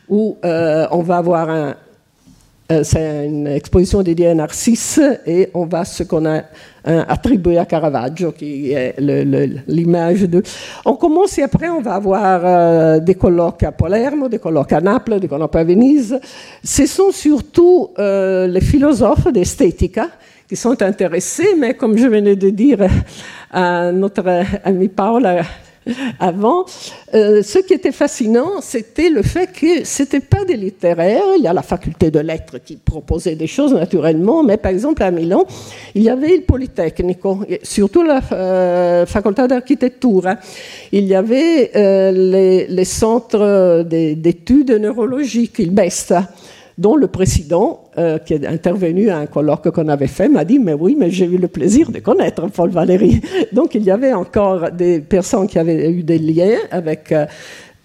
où 0.09 0.37
on 0.43 1.01
va 1.01 1.17
avoir 1.17 1.49
un, 1.49 1.75
c'est 2.83 3.27
une 3.27 3.47
exposition 3.47 4.01
dédiée 4.01 4.29
à 4.29 4.35
Narcisse 4.35 4.99
et 5.27 5.49
on 5.53 5.65
va 5.65 5.85
ce 5.85 6.03
qu'on 6.03 6.25
a 6.25 6.43
attribué 6.85 7.57
à 7.57 7.65
Caravaggio, 7.65 8.31
qui 8.31 8.71
est 8.71 8.95
l'image 9.67 10.21
de. 10.21 10.41
On 10.85 10.95
commence 10.95 11.37
et 11.37 11.43
après 11.43 11.69
on 11.69 11.81
va 11.81 11.95
avoir 11.95 12.41
euh, 12.43 12.99
des 12.99 13.15
colloques 13.15 13.63
à 13.63 13.71
Palermo, 13.71 14.27
des 14.27 14.39
colloques 14.39 14.73
à 14.73 14.81
Naples, 14.81 15.19
des 15.19 15.27
colloques 15.27 15.55
à 15.55 15.63
Venise. 15.63 16.19
Ce 16.63 16.85
sont 16.85 17.11
surtout 17.11 17.89
euh, 17.99 18.47
les 18.47 18.61
philosophes 18.61 19.31
d'esthética 19.31 20.09
qui 20.47 20.55
sont 20.55 20.81
intéressés, 20.81 21.55
mais 21.57 21.73
comme 21.73 21.97
je 21.97 22.07
venais 22.07 22.35
de 22.35 22.49
dire 22.49 22.87
à 23.51 23.91
notre 23.91 24.43
ami 24.63 24.87
Paola 24.87 25.43
avant. 26.19 26.65
Euh, 27.13 27.41
ce 27.43 27.59
qui 27.59 27.73
était 27.73 27.91
fascinant, 27.91 28.61
c'était 28.61 29.09
le 29.09 29.21
fait 29.21 29.51
que 29.51 29.85
ce 29.85 30.03
n'était 30.03 30.19
pas 30.19 30.45
des 30.45 30.55
littéraires. 30.55 31.23
Il 31.37 31.43
y 31.43 31.47
a 31.47 31.53
la 31.53 31.61
faculté 31.61 32.11
de 32.11 32.19
lettres 32.19 32.57
qui 32.63 32.75
proposait 32.75 33.35
des 33.35 33.47
choses 33.47 33.73
naturellement, 33.73 34.43
mais 34.43 34.57
par 34.57 34.71
exemple 34.71 35.03
à 35.03 35.11
Milan, 35.11 35.45
il 35.95 36.03
y 36.03 36.09
avait 36.09 36.37
le 36.37 36.43
Politecnico, 36.43 37.39
surtout 37.61 38.03
la 38.03 38.21
euh, 38.31 39.05
faculté 39.05 39.47
d'architecture. 39.47 40.35
Il 40.91 41.05
y 41.05 41.15
avait 41.15 41.71
euh, 41.75 42.11
les, 42.11 42.67
les, 42.67 42.85
centres 42.85 43.83
d'études 43.83 44.71
neurologiques, 44.71 45.55
il 45.59 45.71
BESTA 45.71 46.29
dont 46.77 46.95
le 46.95 47.07
président, 47.07 47.81
euh, 47.97 48.17
qui 48.17 48.33
est 48.33 48.45
intervenu 48.45 49.09
à 49.09 49.17
un 49.17 49.25
colloque 49.25 49.69
qu'on 49.71 49.87
avait 49.87 50.07
fait, 50.07 50.29
m'a 50.29 50.45
dit 50.45 50.59
Mais 50.59 50.73
oui, 50.73 50.95
mais 50.97 51.09
j'ai 51.09 51.25
eu 51.25 51.37
le 51.37 51.47
plaisir 51.47 51.91
de 51.91 51.99
connaître 51.99 52.47
Paul 52.47 52.69
Valéry. 52.69 53.21
Donc 53.51 53.75
il 53.75 53.83
y 53.83 53.91
avait 53.91 54.13
encore 54.13 54.71
des 54.71 54.99
personnes 54.99 55.47
qui 55.47 55.59
avaient 55.59 55.91
eu 55.91 56.03
des 56.03 56.19
liens 56.19 56.57
avec. 56.71 57.11
Euh, 57.11 57.25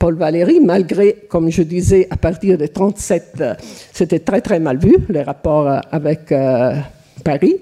Paul 0.00 0.14
Valéry, 0.14 0.60
malgré, 0.60 1.24
comme 1.28 1.50
je 1.50 1.62
disais, 1.62 2.06
à 2.08 2.16
partir 2.16 2.56
de 2.56 2.66
37, 2.66 3.32
euh, 3.40 3.54
c'était 3.92 4.20
très 4.20 4.40
très 4.40 4.60
mal 4.60 4.78
vu, 4.78 4.96
les 5.08 5.24
rapports 5.24 5.68
avec 5.90 6.32
Paris. 7.24 7.56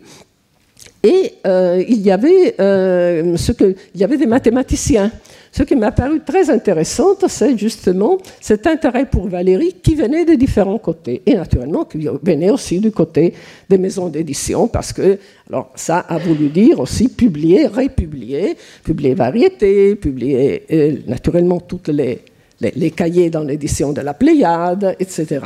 Et 1.03 1.35
euh, 1.47 1.85
il, 1.89 2.01
y 2.01 2.11
avait, 2.11 2.55
ce 2.59 3.53
que, 3.53 3.77
il 3.95 4.01
y 4.01 4.05
avait 4.05 4.17
des 4.17 4.27
mathématiciens. 4.27 5.11
Ce 5.57 5.63
qui 5.63 5.75
m'a 5.75 5.91
paru 5.91 6.21
très 6.21 6.51
intéressant, 6.51 7.17
c'est 7.29 7.57
justement 7.57 8.19
cet 8.43 8.67
intérêt 8.67 9.07
pour 9.07 9.27
Valérie 9.27 9.75
qui 9.83 9.95
venait 9.95 10.27
de 10.27 10.35
différents 10.35 10.77
côtés. 10.77 11.23
Et 11.25 11.35
naturellement, 11.35 11.87
qui 11.87 12.07
venait 12.23 12.51
aussi 12.51 12.79
du 12.79 12.91
côté 12.91 13.33
des 13.67 13.79
maisons 13.79 14.09
d'édition, 14.11 14.69
parce 14.69 14.93
que, 14.93 15.19
alors 15.49 15.73
ça 15.75 16.01
a 16.01 16.19
voulu 16.19 16.51
dire 16.51 16.79
aussi 16.79 17.09
publier, 17.09 17.69
républier, 17.69 18.55
publier 18.85 19.15
variété, 19.15 19.95
publier 19.95 20.65
euh, 20.71 20.97
naturellement 21.07 21.61
toutes 21.61 21.89
les, 21.89 22.21
les 22.61 22.91
cahiers 22.91 23.31
dans 23.31 23.43
l'édition 23.43 23.95
de 23.95 24.03
la 24.03 24.13
Pléiade, 24.13 24.95
etc. 25.01 25.41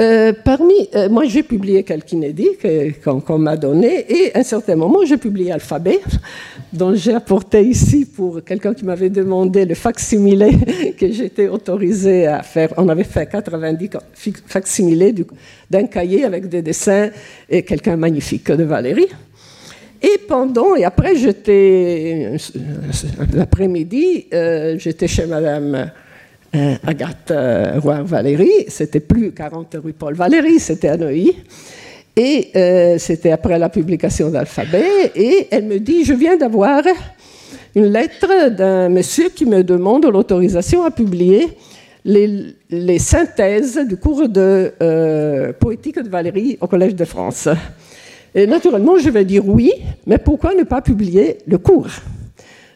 Euh, 0.00 0.32
parmi, 0.32 0.88
euh, 0.94 1.10
moi 1.10 1.26
j'ai 1.26 1.42
publié 1.42 1.82
quelques 1.82 2.12
inédits 2.12 2.56
qu'on 3.04 3.38
m'a 3.38 3.58
donné 3.58 4.06
et 4.08 4.34
à 4.34 4.38
un 4.38 4.42
certain 4.42 4.74
moment 4.74 5.00
j'ai 5.04 5.18
publié 5.18 5.52
Alphabet, 5.52 6.00
dont 6.72 6.94
j'ai 6.94 7.12
apporté 7.12 7.62
ici 7.62 8.06
pour 8.06 8.42
quelqu'un 8.42 8.72
qui 8.72 8.86
m'avait 8.86 9.10
demandé 9.10 9.66
le 9.66 9.74
facsimilé 9.74 10.52
que 10.98 11.12
j'étais 11.12 11.48
autorisé 11.48 12.26
à 12.26 12.42
faire. 12.42 12.72
On 12.78 12.88
avait 12.88 13.04
fait 13.04 13.28
90 13.28 13.90
facsimilés 14.46 15.14
d'un 15.70 15.86
cahier 15.86 16.24
avec 16.24 16.48
des 16.48 16.62
dessins 16.62 17.10
et 17.50 17.62
quelqu'un 17.62 17.96
magnifique 17.96 18.50
de 18.50 18.64
Valérie. 18.64 19.08
Et 20.00 20.18
pendant, 20.26 20.74
et 20.74 20.84
après 20.84 21.16
j'étais, 21.16 22.34
l'après-midi, 23.34 24.26
euh, 24.32 24.76
j'étais 24.78 25.06
chez 25.06 25.26
Madame 25.26 25.92
euh, 26.54 26.74
Agathe 26.86 27.30
euh, 27.30 27.80
Roy-Valérie, 27.80 28.66
c'était 28.68 29.00
plus 29.00 29.32
40 29.32 29.76
rue 29.82 29.94
Paul 29.94 30.14
Valéry, 30.14 30.58
c'était 30.60 30.88
à 30.88 30.96
Neuilly. 30.98 31.32
Et 32.14 32.50
euh, 32.54 32.98
c'était 32.98 33.30
après 33.30 33.58
la 33.58 33.70
publication 33.70 34.28
d'Alphabet. 34.28 35.12
Et 35.16 35.48
elle 35.50 35.64
me 35.64 35.78
dit 35.78 36.04
Je 36.04 36.12
viens 36.12 36.36
d'avoir 36.36 36.82
une 37.74 37.86
lettre 37.86 38.50
d'un 38.50 38.90
monsieur 38.90 39.30
qui 39.30 39.46
me 39.46 39.64
demande 39.64 40.04
l'autorisation 40.04 40.84
à 40.84 40.90
publier 40.90 41.56
les, 42.04 42.98
synthèses 42.98 43.80
du 43.88 43.96
cours 43.96 44.28
de 44.28 44.74
poétique 45.58 46.02
de 46.02 46.08
Valérie 46.10 46.58
au 46.60 46.66
Collège 46.66 46.94
de 46.94 47.06
France. 47.06 47.48
Et 48.34 48.46
naturellement, 48.46 48.98
je 48.98 49.08
vais 49.08 49.24
dire 49.24 49.48
oui, 49.48 49.72
mais 50.06 50.18
pourquoi 50.18 50.54
ne 50.54 50.64
pas 50.64 50.82
publier 50.82 51.38
le 51.46 51.56
cours? 51.56 51.88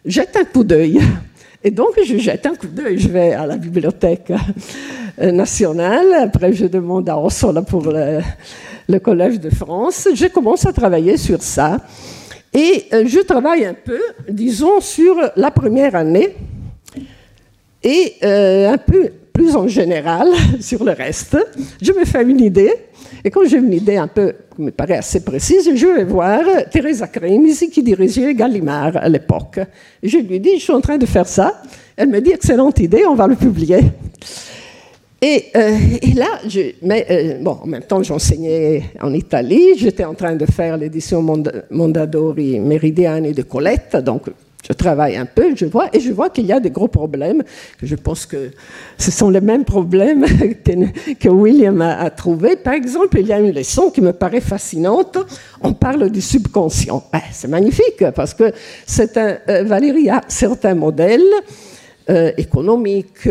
Jette 0.06 0.36
un 0.36 0.44
coup 0.44 0.64
d'œil. 0.64 1.00
Et 1.64 1.70
donc, 1.70 1.98
je 2.04 2.16
jette 2.18 2.46
un 2.46 2.54
coup 2.54 2.66
d'œil, 2.66 2.98
je 2.98 3.08
vais 3.08 3.32
à 3.32 3.46
la 3.46 3.56
bibliothèque 3.56 4.32
euh, 5.20 5.32
nationale, 5.32 6.14
après 6.22 6.52
je 6.52 6.66
demande 6.66 7.08
à 7.08 7.16
Orsola 7.16 7.62
pour 7.62 7.82
le, 7.82 8.98
Collège 8.98 9.40
de 9.40 9.50
France, 9.50 10.08
je 10.14 10.26
commence 10.26 10.66
à 10.66 10.72
travailler 10.72 11.16
sur 11.16 11.42
ça. 11.42 11.78
Et 12.52 12.84
euh, 12.92 13.04
je 13.06 13.20
travaille 13.20 13.64
un 13.64 13.74
peu, 13.74 14.00
disons, 14.28 14.80
sur 14.80 15.16
la 15.36 15.50
première 15.50 15.94
année 15.94 16.36
et 17.82 18.14
euh, 18.22 18.72
un 18.72 18.78
peu 18.78 19.10
plus 19.32 19.56
en 19.56 19.68
général 19.68 20.28
sur 20.60 20.84
le 20.84 20.92
reste. 20.92 21.36
Je 21.82 21.92
me 21.92 22.04
fais 22.04 22.22
une 22.22 22.40
idée 22.40 22.72
et 23.26 23.30
quand 23.30 23.44
j'ai 23.44 23.56
une 23.56 23.72
idée 23.72 23.96
un 23.96 24.06
peu, 24.06 24.34
qui 24.54 24.62
me 24.62 24.70
paraît 24.70 24.98
assez 24.98 25.24
précise, 25.24 25.68
je 25.74 25.86
vais 25.88 26.04
voir 26.04 26.42
Teresa 26.70 27.08
Cremisi, 27.08 27.68
qui 27.68 27.82
dirigeait 27.82 28.32
Gallimard 28.36 28.96
à 28.98 29.08
l'époque. 29.08 29.58
Je 30.00 30.18
lui 30.18 30.38
dis, 30.38 30.58
je 30.58 30.62
suis 30.62 30.72
en 30.72 30.80
train 30.80 30.96
de 30.96 31.06
faire 31.06 31.26
ça. 31.26 31.60
Elle 31.96 32.08
me 32.08 32.20
dit, 32.20 32.30
excellente 32.30 32.78
idée, 32.78 33.04
on 33.04 33.16
va 33.16 33.26
le 33.26 33.34
publier. 33.34 33.80
Et, 35.20 35.46
euh, 35.56 35.76
là, 36.14 36.38
euh, 37.10 37.38
bon, 37.40 37.58
en 37.64 37.66
même 37.66 37.82
temps, 37.82 38.00
j'enseignais 38.00 38.84
en 39.02 39.12
Italie. 39.12 39.76
J'étais 39.76 40.04
en 40.04 40.14
train 40.14 40.36
de 40.36 40.46
faire 40.46 40.76
l'édition 40.76 41.20
Mondadori 41.68 42.60
Meridiani 42.60 43.32
de 43.32 43.42
Colette, 43.42 43.96
donc 44.04 44.28
je 44.66 44.72
travaille 44.72 45.16
un 45.16 45.26
peu, 45.26 45.54
je 45.54 45.66
vois, 45.66 45.88
et 45.92 46.00
je 46.00 46.12
vois 46.12 46.30
qu'il 46.30 46.46
y 46.46 46.52
a 46.52 46.60
des 46.60 46.70
gros 46.70 46.88
problèmes, 46.88 47.42
je 47.82 47.94
pense 47.94 48.26
que 48.26 48.50
ce 48.98 49.10
sont 49.10 49.30
les 49.30 49.40
mêmes 49.40 49.64
problèmes 49.64 50.24
que, 51.20 51.28
William 51.28 51.80
a, 51.80 52.10
trouvé. 52.10 52.56
Par 52.56 52.74
exemple, 52.74 53.18
il 53.20 53.26
y 53.26 53.32
a 53.32 53.38
une 53.38 53.52
leçon 53.52 53.90
qui 53.90 54.00
me 54.00 54.12
paraît 54.12 54.40
fascinante, 54.40 55.18
on 55.60 55.72
parle 55.72 56.10
du 56.10 56.20
subconscient. 56.20 57.04
Ben, 57.12 57.20
c'est 57.32 57.48
magnifique, 57.48 58.04
parce 58.14 58.34
que 58.34 58.44
un, 59.16 59.38
euh, 59.48 59.62
Valérie 59.64 60.10
a 60.10 60.22
certains 60.28 60.74
modèles 60.74 61.22
euh, 62.10 62.32
économiques, 62.36 63.28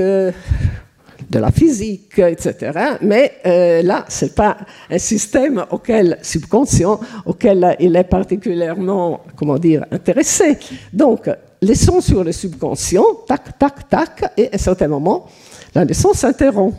de 1.36 1.40
la 1.42 1.52
physique, 1.52 2.18
etc. 2.18 2.72
Mais 3.02 3.34
euh, 3.46 3.82
là, 3.82 4.06
ce 4.08 4.26
n'est 4.26 4.32
pas 4.32 4.56
un 4.90 4.98
système 4.98 5.66
auquel, 5.70 6.18
subconscient 6.22 6.98
auquel 7.26 7.76
il 7.82 7.94
est 7.98 8.06
particulièrement, 8.06 9.20
comment 9.36 9.58
dire, 9.58 9.86
intéressé. 9.92 10.58
Donc, 10.94 11.30
leçon 11.62 12.00
sur 12.00 12.24
le 12.24 12.32
subconscient, 12.32 13.04
tac, 13.28 13.60
tac, 13.60 13.90
tac, 13.90 14.34
et 14.38 14.46
à 14.46 14.56
un 14.56 14.58
certain 14.58 14.88
moment, 14.88 15.28
la 15.74 15.84
leçon 15.84 16.14
s'interrompt. 16.14 16.74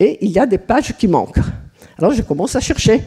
Et 0.00 0.24
il 0.24 0.30
y 0.30 0.38
a 0.38 0.46
des 0.46 0.58
pages 0.58 0.94
qui 0.96 1.06
manquent. 1.06 1.40
Alors, 1.98 2.14
je 2.14 2.22
commence 2.22 2.56
à 2.56 2.60
chercher. 2.60 3.02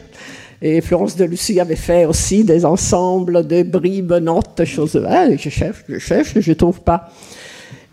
Et 0.62 0.80
Florence 0.80 1.16
de 1.16 1.24
Lucie 1.24 1.58
avait 1.58 1.74
fait 1.74 2.04
aussi 2.06 2.44
des 2.44 2.64
ensembles 2.64 3.44
de 3.44 3.64
bribes, 3.64 4.14
notes, 4.14 4.64
choses. 4.64 5.04
Ah, 5.06 5.26
je 5.36 5.50
cherche, 5.50 5.82
je 5.88 5.98
cherche, 5.98 6.38
je 6.38 6.50
ne 6.50 6.54
trouve 6.54 6.80
pas. 6.80 7.10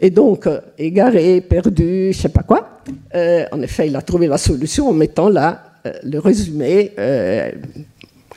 Et 0.03 0.09
donc, 0.09 0.47
euh, 0.47 0.59
égaré, 0.77 1.39
perdu, 1.39 2.11
je 2.11 2.17
ne 2.17 2.21
sais 2.23 2.27
pas 2.27 2.43
quoi, 2.43 2.81
euh, 3.15 3.45
en 3.53 3.61
effet, 3.61 3.87
il 3.87 3.95
a 3.95 4.01
trouvé 4.01 4.27
la 4.27 4.37
solution 4.37 4.89
en 4.89 4.93
mettant 4.93 5.29
là 5.29 5.63
euh, 5.85 5.93
le 6.03 6.19
résumé 6.19 6.91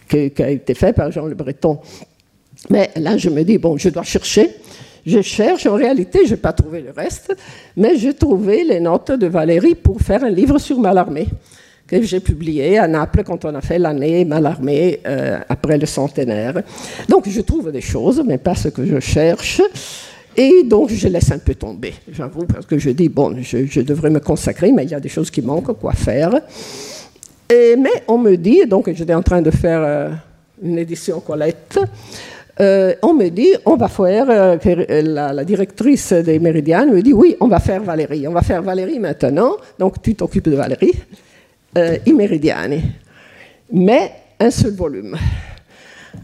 qui, 0.09 0.33
a 0.41 0.49
été 0.49 0.75
fait 0.75 0.93
par 0.93 1.11
Jean 1.11 1.27
Le 1.27 1.35
Breton. 1.35 1.81
Mais 2.71 2.91
là, 2.95 3.17
je 3.17 3.29
me 3.31 3.43
dis, 3.43 3.59
bon, 3.59 3.77
je 3.77 3.89
dois 3.89 4.05
chercher. 4.05 4.49
Je 5.05 5.21
cherche, 5.23 5.67
en 5.67 5.75
réalité, 5.75 6.25
je 6.25 6.35
n'ai 6.35 6.37
pas 6.37 6.53
trouvé 6.53 6.83
le 6.83 6.93
reste, 6.93 7.37
mais 7.77 7.97
j'ai 7.97 8.15
trouvé 8.15 8.63
les 8.63 8.79
notes 8.79 9.11
de 9.11 9.27
Valérie 9.27 9.75
pour 9.75 10.01
faire 10.01 10.23
un 10.23 10.31
livre 10.31 10.59
sur 10.59 10.79
Malarmé 10.79 11.27
que 11.85 12.01
j'ai 12.03 12.21
publié 12.21 12.79
à 12.79 12.87
Naples 12.87 13.25
quand 13.25 13.45
on 13.45 13.55
a 13.57 13.61
fait 13.61 13.81
l'année 13.81 14.25
Malarmé 14.25 15.01
après 15.49 15.79
le 15.79 15.87
centenaire. 15.87 16.63
Donc 17.09 17.29
je 17.29 17.41
trouve 17.41 17.71
des 17.71 17.81
choses, 17.81 18.23
mais 18.25 18.39
pas 18.39 18.55
ce 18.55 18.69
que 18.69 18.85
je 18.85 18.99
cherche. 18.99 19.61
Et 20.37 20.65
donc, 20.65 20.91
je 20.91 21.09
laisse 21.09 21.31
un 21.33 21.39
peu 21.39 21.55
tomber, 21.55 21.95
j'avoue, 22.13 22.45
parce 22.45 22.67
que 22.67 22.79
je 22.79 22.91
dis, 22.91 23.09
bon, 23.09 23.37
je, 23.41 23.81
devrais 23.81 24.11
me 24.11 24.21
consacrer, 24.21 24.71
mais 24.73 24.85
il 24.85 24.91
y 24.91 24.95
a 24.95 25.01
des 25.01 25.09
choses 25.09 25.31
qui 25.31 25.41
manquent, 25.41 25.79
quoi 25.79 25.93
faire. 25.93 26.41
Mais 27.51 28.03
on 28.09 28.19
me 28.19 28.37
dit, 28.37 28.67
donc 28.67 28.93
j'étais 28.93 29.15
en 29.15 29.23
train 29.23 29.41
de 29.41 29.51
faire 29.51 29.81
euh, 29.83 30.11
une 30.63 30.79
édition 30.79 31.21
Colette, 31.21 31.79
euh, 32.59 32.95
on 33.03 33.13
me 33.13 33.29
dit, 33.29 33.53
on 33.67 33.77
va 33.77 33.89
faire, 33.89 34.27
euh, 34.31 35.03
la, 35.03 35.45
directrice 35.45 36.13
des 36.13 36.39
Méridianes 36.39 36.91
me 36.91 37.03
dit, 37.03 37.13
oui, 37.13 37.37
on 37.41 37.49
va 37.49 37.61
faire 37.61 37.83
Valérie, 37.83 38.27
on 38.27 38.33
va 38.33 38.41
faire 38.41 38.63
Valérie 38.63 38.99
maintenant, 38.99 39.57
donc 39.79 40.01
tu 40.01 40.15
t'occupes 40.15 40.49
de 40.49 40.57
Valérie, 40.57 40.95
euh, 41.77 41.99
i 42.07 42.13
Méridiani. 42.15 42.83
Mais 43.73 44.11
un 44.41 44.51
seul 44.51 44.73
volume. 44.73 45.17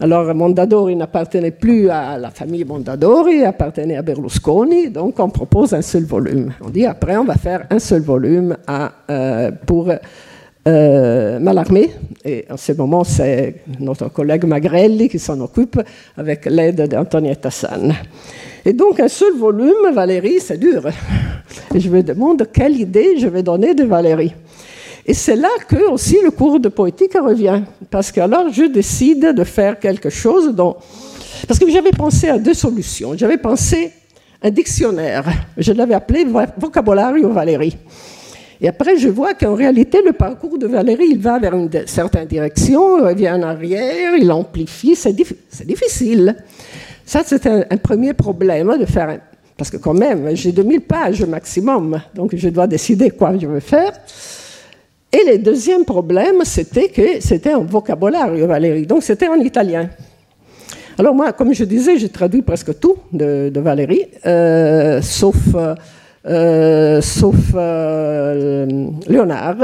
Alors 0.03 0.35
Mondadori 0.35 0.97
n'appartenait 0.97 1.53
plus 1.53 1.89
à 1.89 2.19
la 2.19 2.31
famille 2.31 2.65
Mondadori, 2.65 3.45
appartenait 3.45 3.97
à 3.97 4.03
Berlusconi, 4.03 4.91
donc 4.91 5.21
on 5.21 5.31
propose 5.31 5.75
un 5.75 5.81
seul 5.81 6.03
volume. 6.03 6.53
On 6.61 6.71
dit 6.71 6.85
après 6.87 7.17
on 7.17 7.23
va 7.25 7.37
faire 7.37 7.69
un 7.71 7.79
seul 7.79 8.03
volume 8.03 8.57
euh, 9.09 9.53
pour 9.65 9.93
euh, 10.67 11.39
et 12.25 12.45
en 12.51 12.57
ce 12.57 12.73
moment 12.73 13.05
c'est 13.05 13.63
notre 13.79 14.09
collègue 14.09 14.45
Magrelli 14.45 15.09
qui 15.09 15.21
s'en 15.21 15.39
occupe 15.41 15.81
avec 16.17 16.47
l'aide 16.47 16.89
d'Antonietta 16.89 17.53
San. 17.53 17.95
Et 18.65 18.73
donc 18.73 18.99
un 18.99 19.09
seul 19.09 19.37
volume, 19.37 19.95
Valérie, 19.95 20.41
c'est 20.41 20.59
dur. 20.59 20.83
Et 21.73 21.79
je 21.79 21.89
me 21.89 22.03
demande 22.03 22.49
quelle 22.53 22.77
idée 22.77 23.19
je 23.19 23.29
vais 23.29 23.45
donner 23.45 23.73
de 23.73 23.85
Valérie. 23.85 24.35
Et 25.05 25.15
c'est 25.15 25.37
là 25.37 25.49
que 25.69 25.91
aussi 25.91 26.19
le 26.23 26.31
cours 26.31 26.61
de 26.61 26.69
poétique 26.69 27.15
revient. 27.15 27.63
Parce 27.91 28.13
que 28.13 28.21
alors 28.21 28.53
je 28.53 28.65
décide 28.65 29.35
de 29.35 29.45
faire 29.45 29.79
quelque 29.79 30.11
chose 30.11 30.55
dont... 30.55 30.77
Parce 31.49 31.59
que 31.59 31.69
j'avais 31.71 31.91
pensé 31.91 32.29
à 32.29 32.39
deux 32.39 32.55
solutions. 32.55 33.15
J'avais 33.17 33.39
pensé 33.39 33.93
un 34.43 34.51
dictionnaire. 34.51 35.25
Je 35.57 35.73
l'avais 35.73 35.95
appelé 35.95 36.25
Vocabulario 36.57 37.31
Valérie. 37.31 37.77
Et 38.61 38.69
après, 38.69 38.97
je 38.97 39.09
vois 39.09 39.35
qu'en 39.35 39.55
réalité, 39.55 40.01
le 40.07 40.13
parcours 40.13 40.57
de 40.57 40.69
Valérie, 40.69 41.09
il 41.11 41.19
va 41.19 41.37
vers 41.41 41.53
une 41.55 41.69
certaine 41.87 42.29
direction, 42.29 42.99
il 42.99 43.05
revient 43.05 43.31
en 43.31 43.43
arrière, 43.43 44.15
il 44.17 44.31
amplifie, 44.31 44.95
c'est 44.95 45.13
difficile. 45.67 46.37
Ça, 47.05 47.23
c'est 47.27 47.45
un, 47.47 47.77
premier 47.77 48.15
problème 48.15 48.77
de 48.79 48.87
faire... 48.87 49.19
Parce 49.57 49.69
que 49.69 49.79
quand 49.79 49.95
même, 49.95 50.35
j'ai 50.35 50.53
2000 50.53 50.81
pages 50.81 51.25
maximum, 51.25 52.01
donc 52.15 52.37
je 52.37 52.49
dois 52.49 52.69
décider 52.69 53.11
quoi 53.11 53.37
je 53.37 53.47
veux 53.49 53.61
faire. 53.61 53.93
Et 55.13 55.31
le 55.31 55.39
deuxième 55.39 55.85
problème, 55.85 56.37
c'était 56.45 56.89
que 56.89 57.21
c'était 57.21 57.53
un 57.53 57.59
vocabulaire, 57.59 58.33
Valérie, 58.47 58.87
donc 58.87 59.03
c'était 59.03 59.29
en 59.29 59.35
italien. 59.35 59.91
Alors 60.99 61.15
moi, 61.15 61.33
comme 61.33 61.55
je 61.55 61.65
disais, 61.65 61.99
j'ai 61.99 62.09
traduit 62.09 62.41
presque 62.41 62.79
tout 62.79 62.97
de, 63.13 63.53
Valérie, 63.57 64.07
euh, 64.25 65.03
sauf, 65.03 65.37
euh, 66.27 67.01
sauf 67.03 67.35
euh, 67.55 68.89
Léonard, 69.07 69.57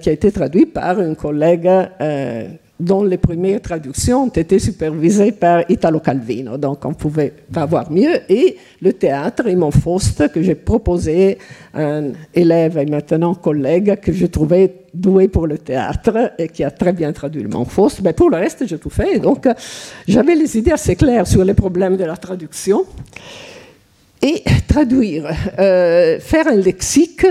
qui 0.00 0.08
a 0.08 0.12
été 0.12 0.30
traduit 0.30 0.66
par 0.66 1.00
une 1.00 1.16
collègue 1.16 1.68
dont 2.82 3.04
les 3.04 3.16
premières 3.16 3.60
traductions 3.60 4.24
ont 4.24 4.28
été 4.28 4.58
supervisées 4.58 5.32
par 5.32 5.62
Italo 5.68 6.00
Calvino, 6.00 6.56
donc 6.56 6.84
on 6.84 6.88
ne 6.88 6.94
pouvait 6.94 7.32
pas 7.52 7.62
avoir 7.62 7.90
mieux. 7.90 8.18
Et 8.28 8.56
le 8.80 8.92
théâtre, 8.92 9.44
Raymond 9.44 9.70
Faust, 9.70 10.32
que 10.32 10.42
j'ai 10.42 10.56
proposé 10.56 11.38
à 11.72 11.82
un 11.82 12.12
élève 12.34 12.78
et 12.78 12.86
maintenant 12.86 13.34
collègue 13.34 14.00
que 14.00 14.12
je 14.12 14.26
trouvais 14.26 14.74
doué 14.92 15.28
pour 15.28 15.46
le 15.46 15.58
théâtre 15.58 16.32
et 16.38 16.48
qui 16.48 16.64
a 16.64 16.70
très 16.70 16.92
bien 16.92 17.12
traduit 17.12 17.42
le 17.42 17.48
Mont 17.48 17.64
Faust. 17.64 18.00
Mais 18.02 18.12
pour 18.12 18.30
le 18.30 18.36
reste, 18.36 18.66
j'ai 18.66 18.78
tout 18.78 18.90
fait. 18.90 19.18
donc, 19.20 19.46
j'avais 20.08 20.34
les 20.34 20.58
idées 20.58 20.72
assez 20.72 20.96
claires 20.96 21.26
sur 21.26 21.44
les 21.44 21.54
problèmes 21.54 21.96
de 21.96 22.04
la 22.04 22.16
traduction. 22.16 22.84
Et 24.20 24.42
traduire, 24.68 25.28
euh, 25.58 26.20
faire 26.20 26.46
un 26.46 26.54
lexique, 26.54 27.26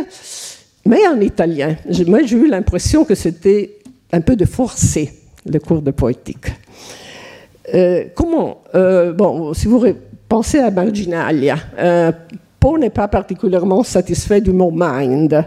mais 0.86 1.08
en 1.08 1.20
italien. 1.22 1.76
Moi, 2.08 2.24
j'ai 2.24 2.36
eu 2.36 2.48
l'impression 2.48 3.06
que 3.06 3.16
c'était 3.16 3.78
un 4.12 4.20
peu 4.20 4.36
de 4.36 4.44
forcer 4.44 5.21
le 5.46 5.60
cours 5.60 5.82
de 5.82 5.92
poétique. 5.92 6.48
Euh, 7.74 8.06
comment 8.16 8.62
euh, 8.76 9.14
Bon, 9.14 9.54
si 9.54 9.68
vous 9.68 9.84
pensez 10.28 10.60
à 10.60 10.72
Marginalia, 10.72 11.58
euh, 11.78 12.12
Poe 12.60 12.78
n'est 12.78 12.90
pas 12.90 13.08
particulièrement 13.08 13.84
satisfait 13.84 14.42
du 14.42 14.52
mot 14.52 14.72
mind, 14.74 15.46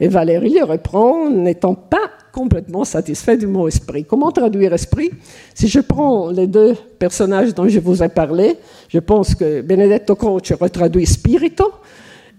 et 0.00 0.08
Valérie 0.08 0.54
le 0.54 0.64
reprend 0.64 1.30
n'étant 1.30 1.74
pas 1.74 2.10
complètement 2.32 2.84
satisfait 2.84 3.36
du 3.36 3.46
mot 3.46 3.68
esprit. 3.68 4.04
Comment 4.04 4.32
traduire 4.32 4.72
esprit? 4.72 5.10
Si 5.54 5.68
je 5.68 5.80
prends 5.80 6.30
les 6.30 6.46
deux 6.46 6.74
personnages 6.98 7.54
dont 7.54 7.68
je 7.68 7.78
vous 7.78 8.02
ai 8.02 8.08
parlé, 8.08 8.56
je 8.88 8.98
pense 8.98 9.34
que 9.34 9.60
Benedetto 9.60 10.14
Croce 10.16 10.52
retraduit 10.52 11.06
spirito 11.06 11.70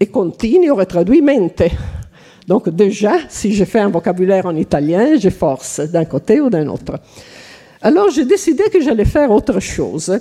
et 0.00 0.06
Contini 0.06 0.68
aurait 0.68 0.86
traduit 0.86 1.22
mente. 1.22 1.62
Donc 2.46 2.68
déjà, 2.68 3.12
si 3.28 3.54
je 3.54 3.64
fais 3.64 3.80
un 3.80 3.88
vocabulaire 3.88 4.46
en 4.46 4.54
italien, 4.56 5.16
je 5.18 5.30
force 5.30 5.80
d'un 5.80 6.04
côté 6.04 6.40
ou 6.40 6.50
d'un 6.50 6.68
autre. 6.68 6.98
Alors 7.80 8.10
j'ai 8.10 8.24
décidé 8.24 8.64
que 8.72 8.80
j'allais 8.80 9.04
faire 9.04 9.30
autre 9.30 9.60
chose. 9.60 10.18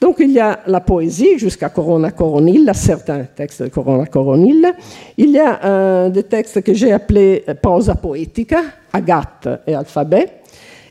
Donc 0.00 0.16
il 0.20 0.32
y 0.32 0.40
a 0.40 0.60
la 0.66 0.80
poésie 0.80 1.38
jusqu'à 1.38 1.70
Corona 1.70 2.10
Coronilla, 2.10 2.74
certains 2.74 3.24
textes 3.24 3.62
de 3.62 3.68
Corona 3.68 4.04
Coronilla. 4.06 4.72
Il 5.16 5.30
y 5.30 5.38
a 5.38 5.64
euh, 5.64 6.08
des 6.10 6.24
textes 6.24 6.62
que 6.62 6.74
j'ai 6.74 6.92
appelés 6.92 7.44
prosa 7.62 7.94
poética, 7.94 8.60
Agathe 8.92 9.48
et 9.66 9.74
alphabet. 9.74 10.40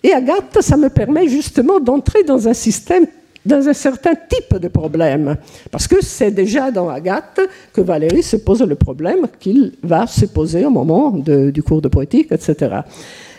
Et 0.01 0.11
Agathe, 0.11 0.61
ça 0.61 0.77
me 0.77 0.89
permet 0.89 1.27
justement 1.27 1.79
d'entrer 1.79 2.23
dans 2.23 2.47
un 2.47 2.53
système 2.53 3.05
dans 3.45 3.67
un 3.67 3.73
certain 3.73 4.13
type 4.15 4.57
de 4.57 4.67
problème. 4.67 5.35
Parce 5.69 5.87
que 5.87 6.03
c'est 6.03 6.31
déjà 6.31 6.71
dans 6.71 6.89
Agathe 6.89 7.41
que 7.73 7.81
Valérie 7.81 8.23
se 8.23 8.37
pose 8.37 8.61
le 8.61 8.75
problème 8.75 9.27
qu'il 9.39 9.73
va 9.83 10.07
se 10.07 10.25
poser 10.25 10.65
au 10.65 10.69
moment 10.69 11.11
du 11.11 11.63
cours 11.63 11.81
de 11.81 11.89
poétique, 11.89 12.31
etc. 12.31 12.81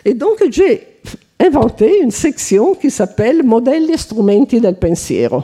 Et 0.03 0.13
donc 0.13 0.43
j'ai 0.49 0.87
inventé 1.39 2.01
une 2.01 2.11
section 2.11 2.75
qui 2.75 2.91
s'appelle 2.91 3.43
Modelli 3.43 3.97
strumenti 3.97 4.59
del 4.59 4.75
pensiero. 4.75 5.43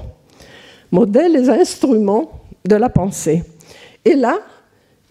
Modèles 0.92 1.38
et 1.38 1.50
instruments 1.50 2.32
de 2.66 2.76
la 2.76 2.90
pensée. 2.90 3.44
Et 4.04 4.16
là, 4.16 4.40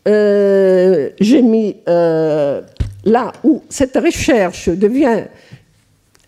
euh, 0.06 1.10
j'ai 1.18 1.42
mis 1.42 1.76
euh, 1.88 2.62
là 3.04 3.32
où 3.44 3.62
cette 3.68 3.96
recherche 3.96 4.68
devient 4.68 5.24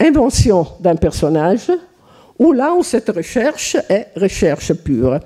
invention 0.00 0.66
d'un 0.80 0.96
personnage, 0.96 1.70
ou 2.42 2.52
là 2.52 2.74
où 2.74 2.82
cette 2.82 3.08
recherche 3.08 3.76
est 3.88 4.08
recherche 4.16 4.72
pure. 4.74 5.20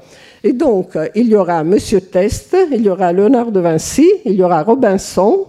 Et 0.44 0.52
donc, 0.52 0.98
il 1.14 1.29
y 1.29 1.35
aura 1.35 1.64
Monsieur 1.64 2.00
Test, 2.02 2.55
il 2.70 2.83
y 2.83 2.90
aura 2.90 3.12
Léonard 3.12 3.50
de 3.50 3.61
Vinci, 3.61 4.07
il 4.24 4.35
y 4.35 4.42
aura 4.42 4.62
Robinson, 4.62 5.46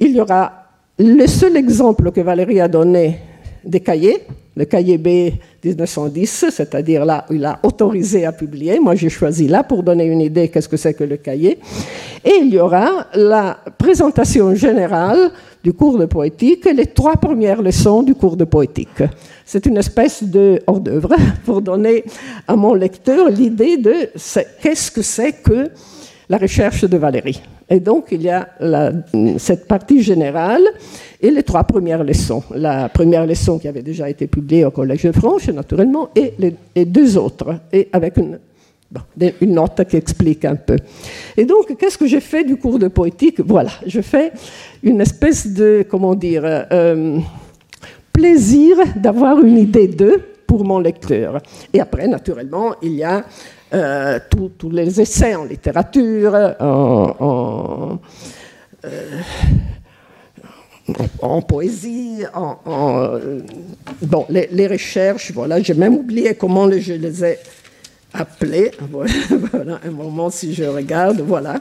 il 0.00 0.16
y 0.16 0.20
aura 0.20 0.52
le 0.98 1.26
seul 1.26 1.56
exemple 1.56 2.10
que 2.10 2.20
Valérie 2.20 2.60
a 2.60 2.68
donné 2.68 3.20
des 3.64 3.80
cahiers, 3.80 4.24
le 4.56 4.64
cahier 4.64 4.98
B 4.98 5.34
1910, 5.64 6.46
c'est-à-dire 6.50 7.04
là 7.04 7.26
où 7.30 7.34
il 7.34 7.44
a 7.44 7.58
autorisé 7.62 8.24
à 8.24 8.32
publier. 8.32 8.78
Moi, 8.80 8.94
j'ai 8.94 9.08
choisi 9.08 9.48
là 9.48 9.62
pour 9.62 9.82
donner 9.82 10.06
une 10.06 10.20
idée 10.20 10.48
qu'est-ce 10.48 10.68
que 10.68 10.76
c'est 10.76 10.94
que 10.94 11.04
le 11.04 11.16
cahier. 11.16 11.58
Et 12.24 12.38
il 12.40 12.52
y 12.52 12.58
aura 12.58 13.06
la 13.14 13.58
présentation 13.78 14.54
générale 14.54 15.30
du 15.66 15.72
cours 15.72 15.98
de 15.98 16.06
poétique 16.06 16.64
les 16.72 16.86
trois 16.86 17.16
premières 17.16 17.60
leçons 17.60 18.04
du 18.04 18.14
cours 18.14 18.36
de 18.36 18.44
poétique. 18.44 19.02
C'est 19.44 19.66
une 19.66 19.78
espèce 19.78 20.22
de 20.22 20.60
hors 20.68 20.78
d'œuvre 20.78 21.16
pour 21.44 21.60
donner 21.60 22.04
à 22.46 22.54
mon 22.54 22.72
lecteur 22.72 23.28
l'idée 23.30 23.76
de 23.76 23.94
qu'est-ce 24.62 24.92
que 24.92 25.02
c'est 25.02 25.32
que 25.32 25.68
la 26.28 26.38
recherche 26.38 26.84
de 26.84 26.96
Valérie. 26.96 27.42
Et 27.68 27.80
donc, 27.80 28.06
il 28.12 28.22
y 28.22 28.30
a 28.30 28.48
cette 29.38 29.66
partie 29.66 30.02
générale 30.02 30.62
et 31.20 31.32
les 31.32 31.42
trois 31.42 31.64
premières 31.64 32.04
leçons. 32.04 32.44
La 32.54 32.88
première 32.88 33.26
leçon 33.26 33.58
qui 33.58 33.66
avait 33.66 33.82
déjà 33.82 34.08
été 34.08 34.28
publiée 34.28 34.64
au 34.64 34.70
Collège 34.70 35.02
de 35.02 35.10
France, 35.10 35.48
naturellement, 35.48 36.10
et 36.14 36.34
les 36.38 36.84
deux 36.84 37.18
autres, 37.18 37.58
et 37.72 37.88
avec 37.92 38.18
une, 38.18 38.38
une 39.40 39.54
note 39.54 39.84
qui 39.88 39.96
explique 39.96 40.44
un 40.44 40.56
peu. 40.56 40.76
Et 41.36 41.44
donc, 41.44 41.76
qu'est-ce 41.78 41.98
que 41.98 42.06
j'ai 42.06 42.20
fait 42.20 42.44
du 42.44 42.56
cours 42.56 42.78
de 42.78 42.88
poétique? 42.88 43.40
Voilà, 43.40 43.70
je 43.86 44.00
fais 44.00 44.32
une 44.82 45.00
espèce 45.00 45.46
de, 45.46 45.84
comment 45.88 46.14
dire, 46.14 46.42
euh, 46.44 47.18
plaisir 48.12 48.76
d'avoir 48.96 49.40
une 49.40 49.58
idée 49.58 49.88
d'eux 49.88 50.22
pour 50.46 50.64
mon 50.64 50.78
lecteur. 50.78 51.40
Et 51.72 51.80
après, 51.80 52.06
naturellement, 52.08 52.74
il 52.82 52.92
y 52.94 53.04
a 53.04 53.24
euh, 53.74 54.18
tous 54.30 54.70
les 54.70 55.00
essais 55.00 55.34
en 55.34 55.44
littérature, 55.44 56.34
en, 56.60 57.98
en, 61.20 61.42
poésie, 61.42 62.22
en, 62.32 63.18
bon, 64.02 64.26
les, 64.28 64.66
recherches, 64.66 65.32
voilà, 65.32 65.60
j'ai 65.60 65.74
même 65.74 65.96
oublié 65.96 66.34
comment 66.34 66.70
je 66.70 66.92
les 66.92 67.24
ai 67.24 67.38
appelés. 68.18 68.70
Voilà, 69.52 69.80
un 69.84 69.90
moment 69.90 70.30
si 70.30 70.54
je 70.54 70.64
regarde, 70.64 71.20
voilà. 71.20 71.60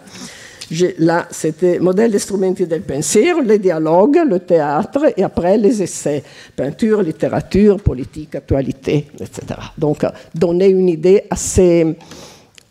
Là, 0.99 1.27
c'était 1.29 1.79
modèle 1.79 2.19
strumenti 2.19 2.65
del 2.65 2.81
pensiero, 2.81 3.41
les 3.41 3.59
dialogues, 3.59 4.19
le 4.27 4.39
théâtre, 4.39 5.13
et 5.15 5.23
après 5.23 5.57
les 5.57 5.83
essais, 5.83 6.23
peinture, 6.55 7.03
littérature, 7.03 7.79
politique, 7.81 8.35
actualité, 8.35 9.07
etc. 9.19 9.59
Donc, 9.77 10.03
euh, 10.03 10.09
donner 10.33 10.67
une 10.67 10.89
idée 10.89 11.23
assez, 11.29 11.95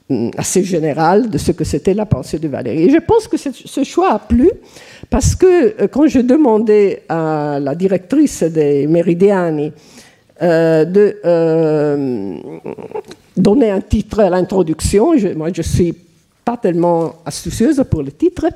mm, 0.09 0.31
assez 0.37 0.65
générale 0.65 1.31
de 1.31 1.39
ce 1.39 1.53
que 1.53 1.63
c'était 1.63 1.95
la 1.95 2.07
pensée 2.07 2.41
de 2.41 2.49
Valérie. 2.49 2.91
Je 2.91 2.99
pense 2.99 3.29
que 3.29 3.37
ce 3.37 3.85
choix 3.85 4.15
a 4.15 4.19
plu, 4.19 4.51
parce 5.09 5.37
que 5.37 5.47
euh, 5.81 5.89
quand 5.89 6.09
je 6.09 6.19
demandais 6.19 7.03
à 7.09 7.59
la 7.61 7.77
directrice 7.77 8.43
des 8.43 8.89
Meridiani 8.89 9.73
euh, 10.43 10.85
de 10.85 11.17
donner 13.37 13.71
un 13.71 13.81
titre 13.81 14.21
à 14.21 14.31
l'introduction, 14.31 15.15
moi 15.37 15.49
je 15.53 15.63
suis 15.63 15.95
pas 16.45 16.57
tellement 16.57 17.15
astucieuse 17.25 17.83
pour 17.91 18.03
le 18.03 18.13
titre, 18.13 18.47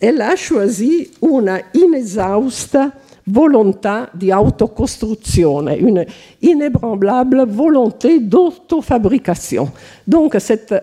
elle 0.00 0.20
a 0.20 0.36
choisi 0.36 1.10
una 1.22 1.60
inesausta 1.72 2.92
volontà 3.24 4.08
di 4.12 4.30
autocostruzione, 4.30 5.76
une 5.76 6.06
inébranlable 6.40 7.44
volonté 7.46 8.20
d'autofabrication. 8.20 9.70
Donc 10.06 10.36
cette 10.38 10.74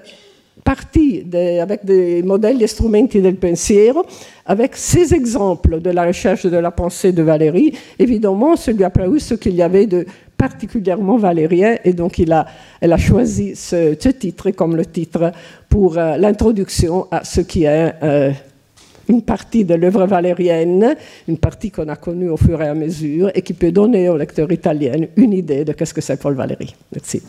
partie 0.63 1.25
avec 1.61 1.83
des 1.85 2.23
modèles 2.23 2.61
et 2.61 2.67
strumenti 2.67 3.21
del 3.21 3.35
pensiero, 3.35 4.05
avec 4.45 4.75
ces 4.75 5.13
exemples 5.13 5.81
de 5.81 5.89
la 5.89 6.05
recherche 6.05 6.45
de 6.45 6.57
la 6.57 6.71
pensée 6.71 7.11
de 7.11 7.21
Valérie, 7.21 7.73
évidemment, 7.99 8.55
ce 8.55 8.71
lui 8.71 8.83
a 8.83 8.89
paru 8.89 9.19
ce 9.19 9.35
qu'il 9.35 9.55
y 9.55 9.61
avait 9.61 9.87
de 9.87 10.05
particulièrement 10.37 11.17
valérien, 11.17 11.77
et 11.83 11.93
donc 11.93 12.19
il 12.19 12.31
a, 12.31 12.45
elle 12.81 12.93
a 12.93 12.97
choisi 12.97 13.55
ce, 13.55 13.93
titre 13.93 14.51
comme 14.51 14.75
le 14.75 14.85
titre 14.85 15.31
pour 15.69 15.97
euh, 15.97 16.17
l'introduction 16.17 17.07
à 17.11 17.23
ce 17.23 17.41
qui 17.41 17.63
est 17.63 17.93
euh, 18.03 18.31
une 19.07 19.21
partie 19.21 19.63
de 19.65 19.75
l'œuvre 19.75 20.05
valérienne, 20.05 20.95
une 21.27 21.37
partie 21.37 21.71
qu'on 21.71 21.87
a 21.87 21.95
connue 21.95 22.29
au 22.29 22.37
fur 22.37 22.61
et 22.61 22.67
à 22.67 22.73
mesure, 22.73 23.31
et 23.33 23.41
qui 23.41 23.53
peut 23.53 23.71
donner 23.71 24.09
au 24.09 24.17
lecteur 24.17 24.51
italien 24.51 25.05
une 25.15 25.31
idée 25.33 25.63
de 25.65 25.73
ce 25.83 25.93
que 25.93 26.01
c'est 26.01 26.19
Paul 26.19 26.35
Valéry. 26.35 26.75
Merci. 26.93 27.21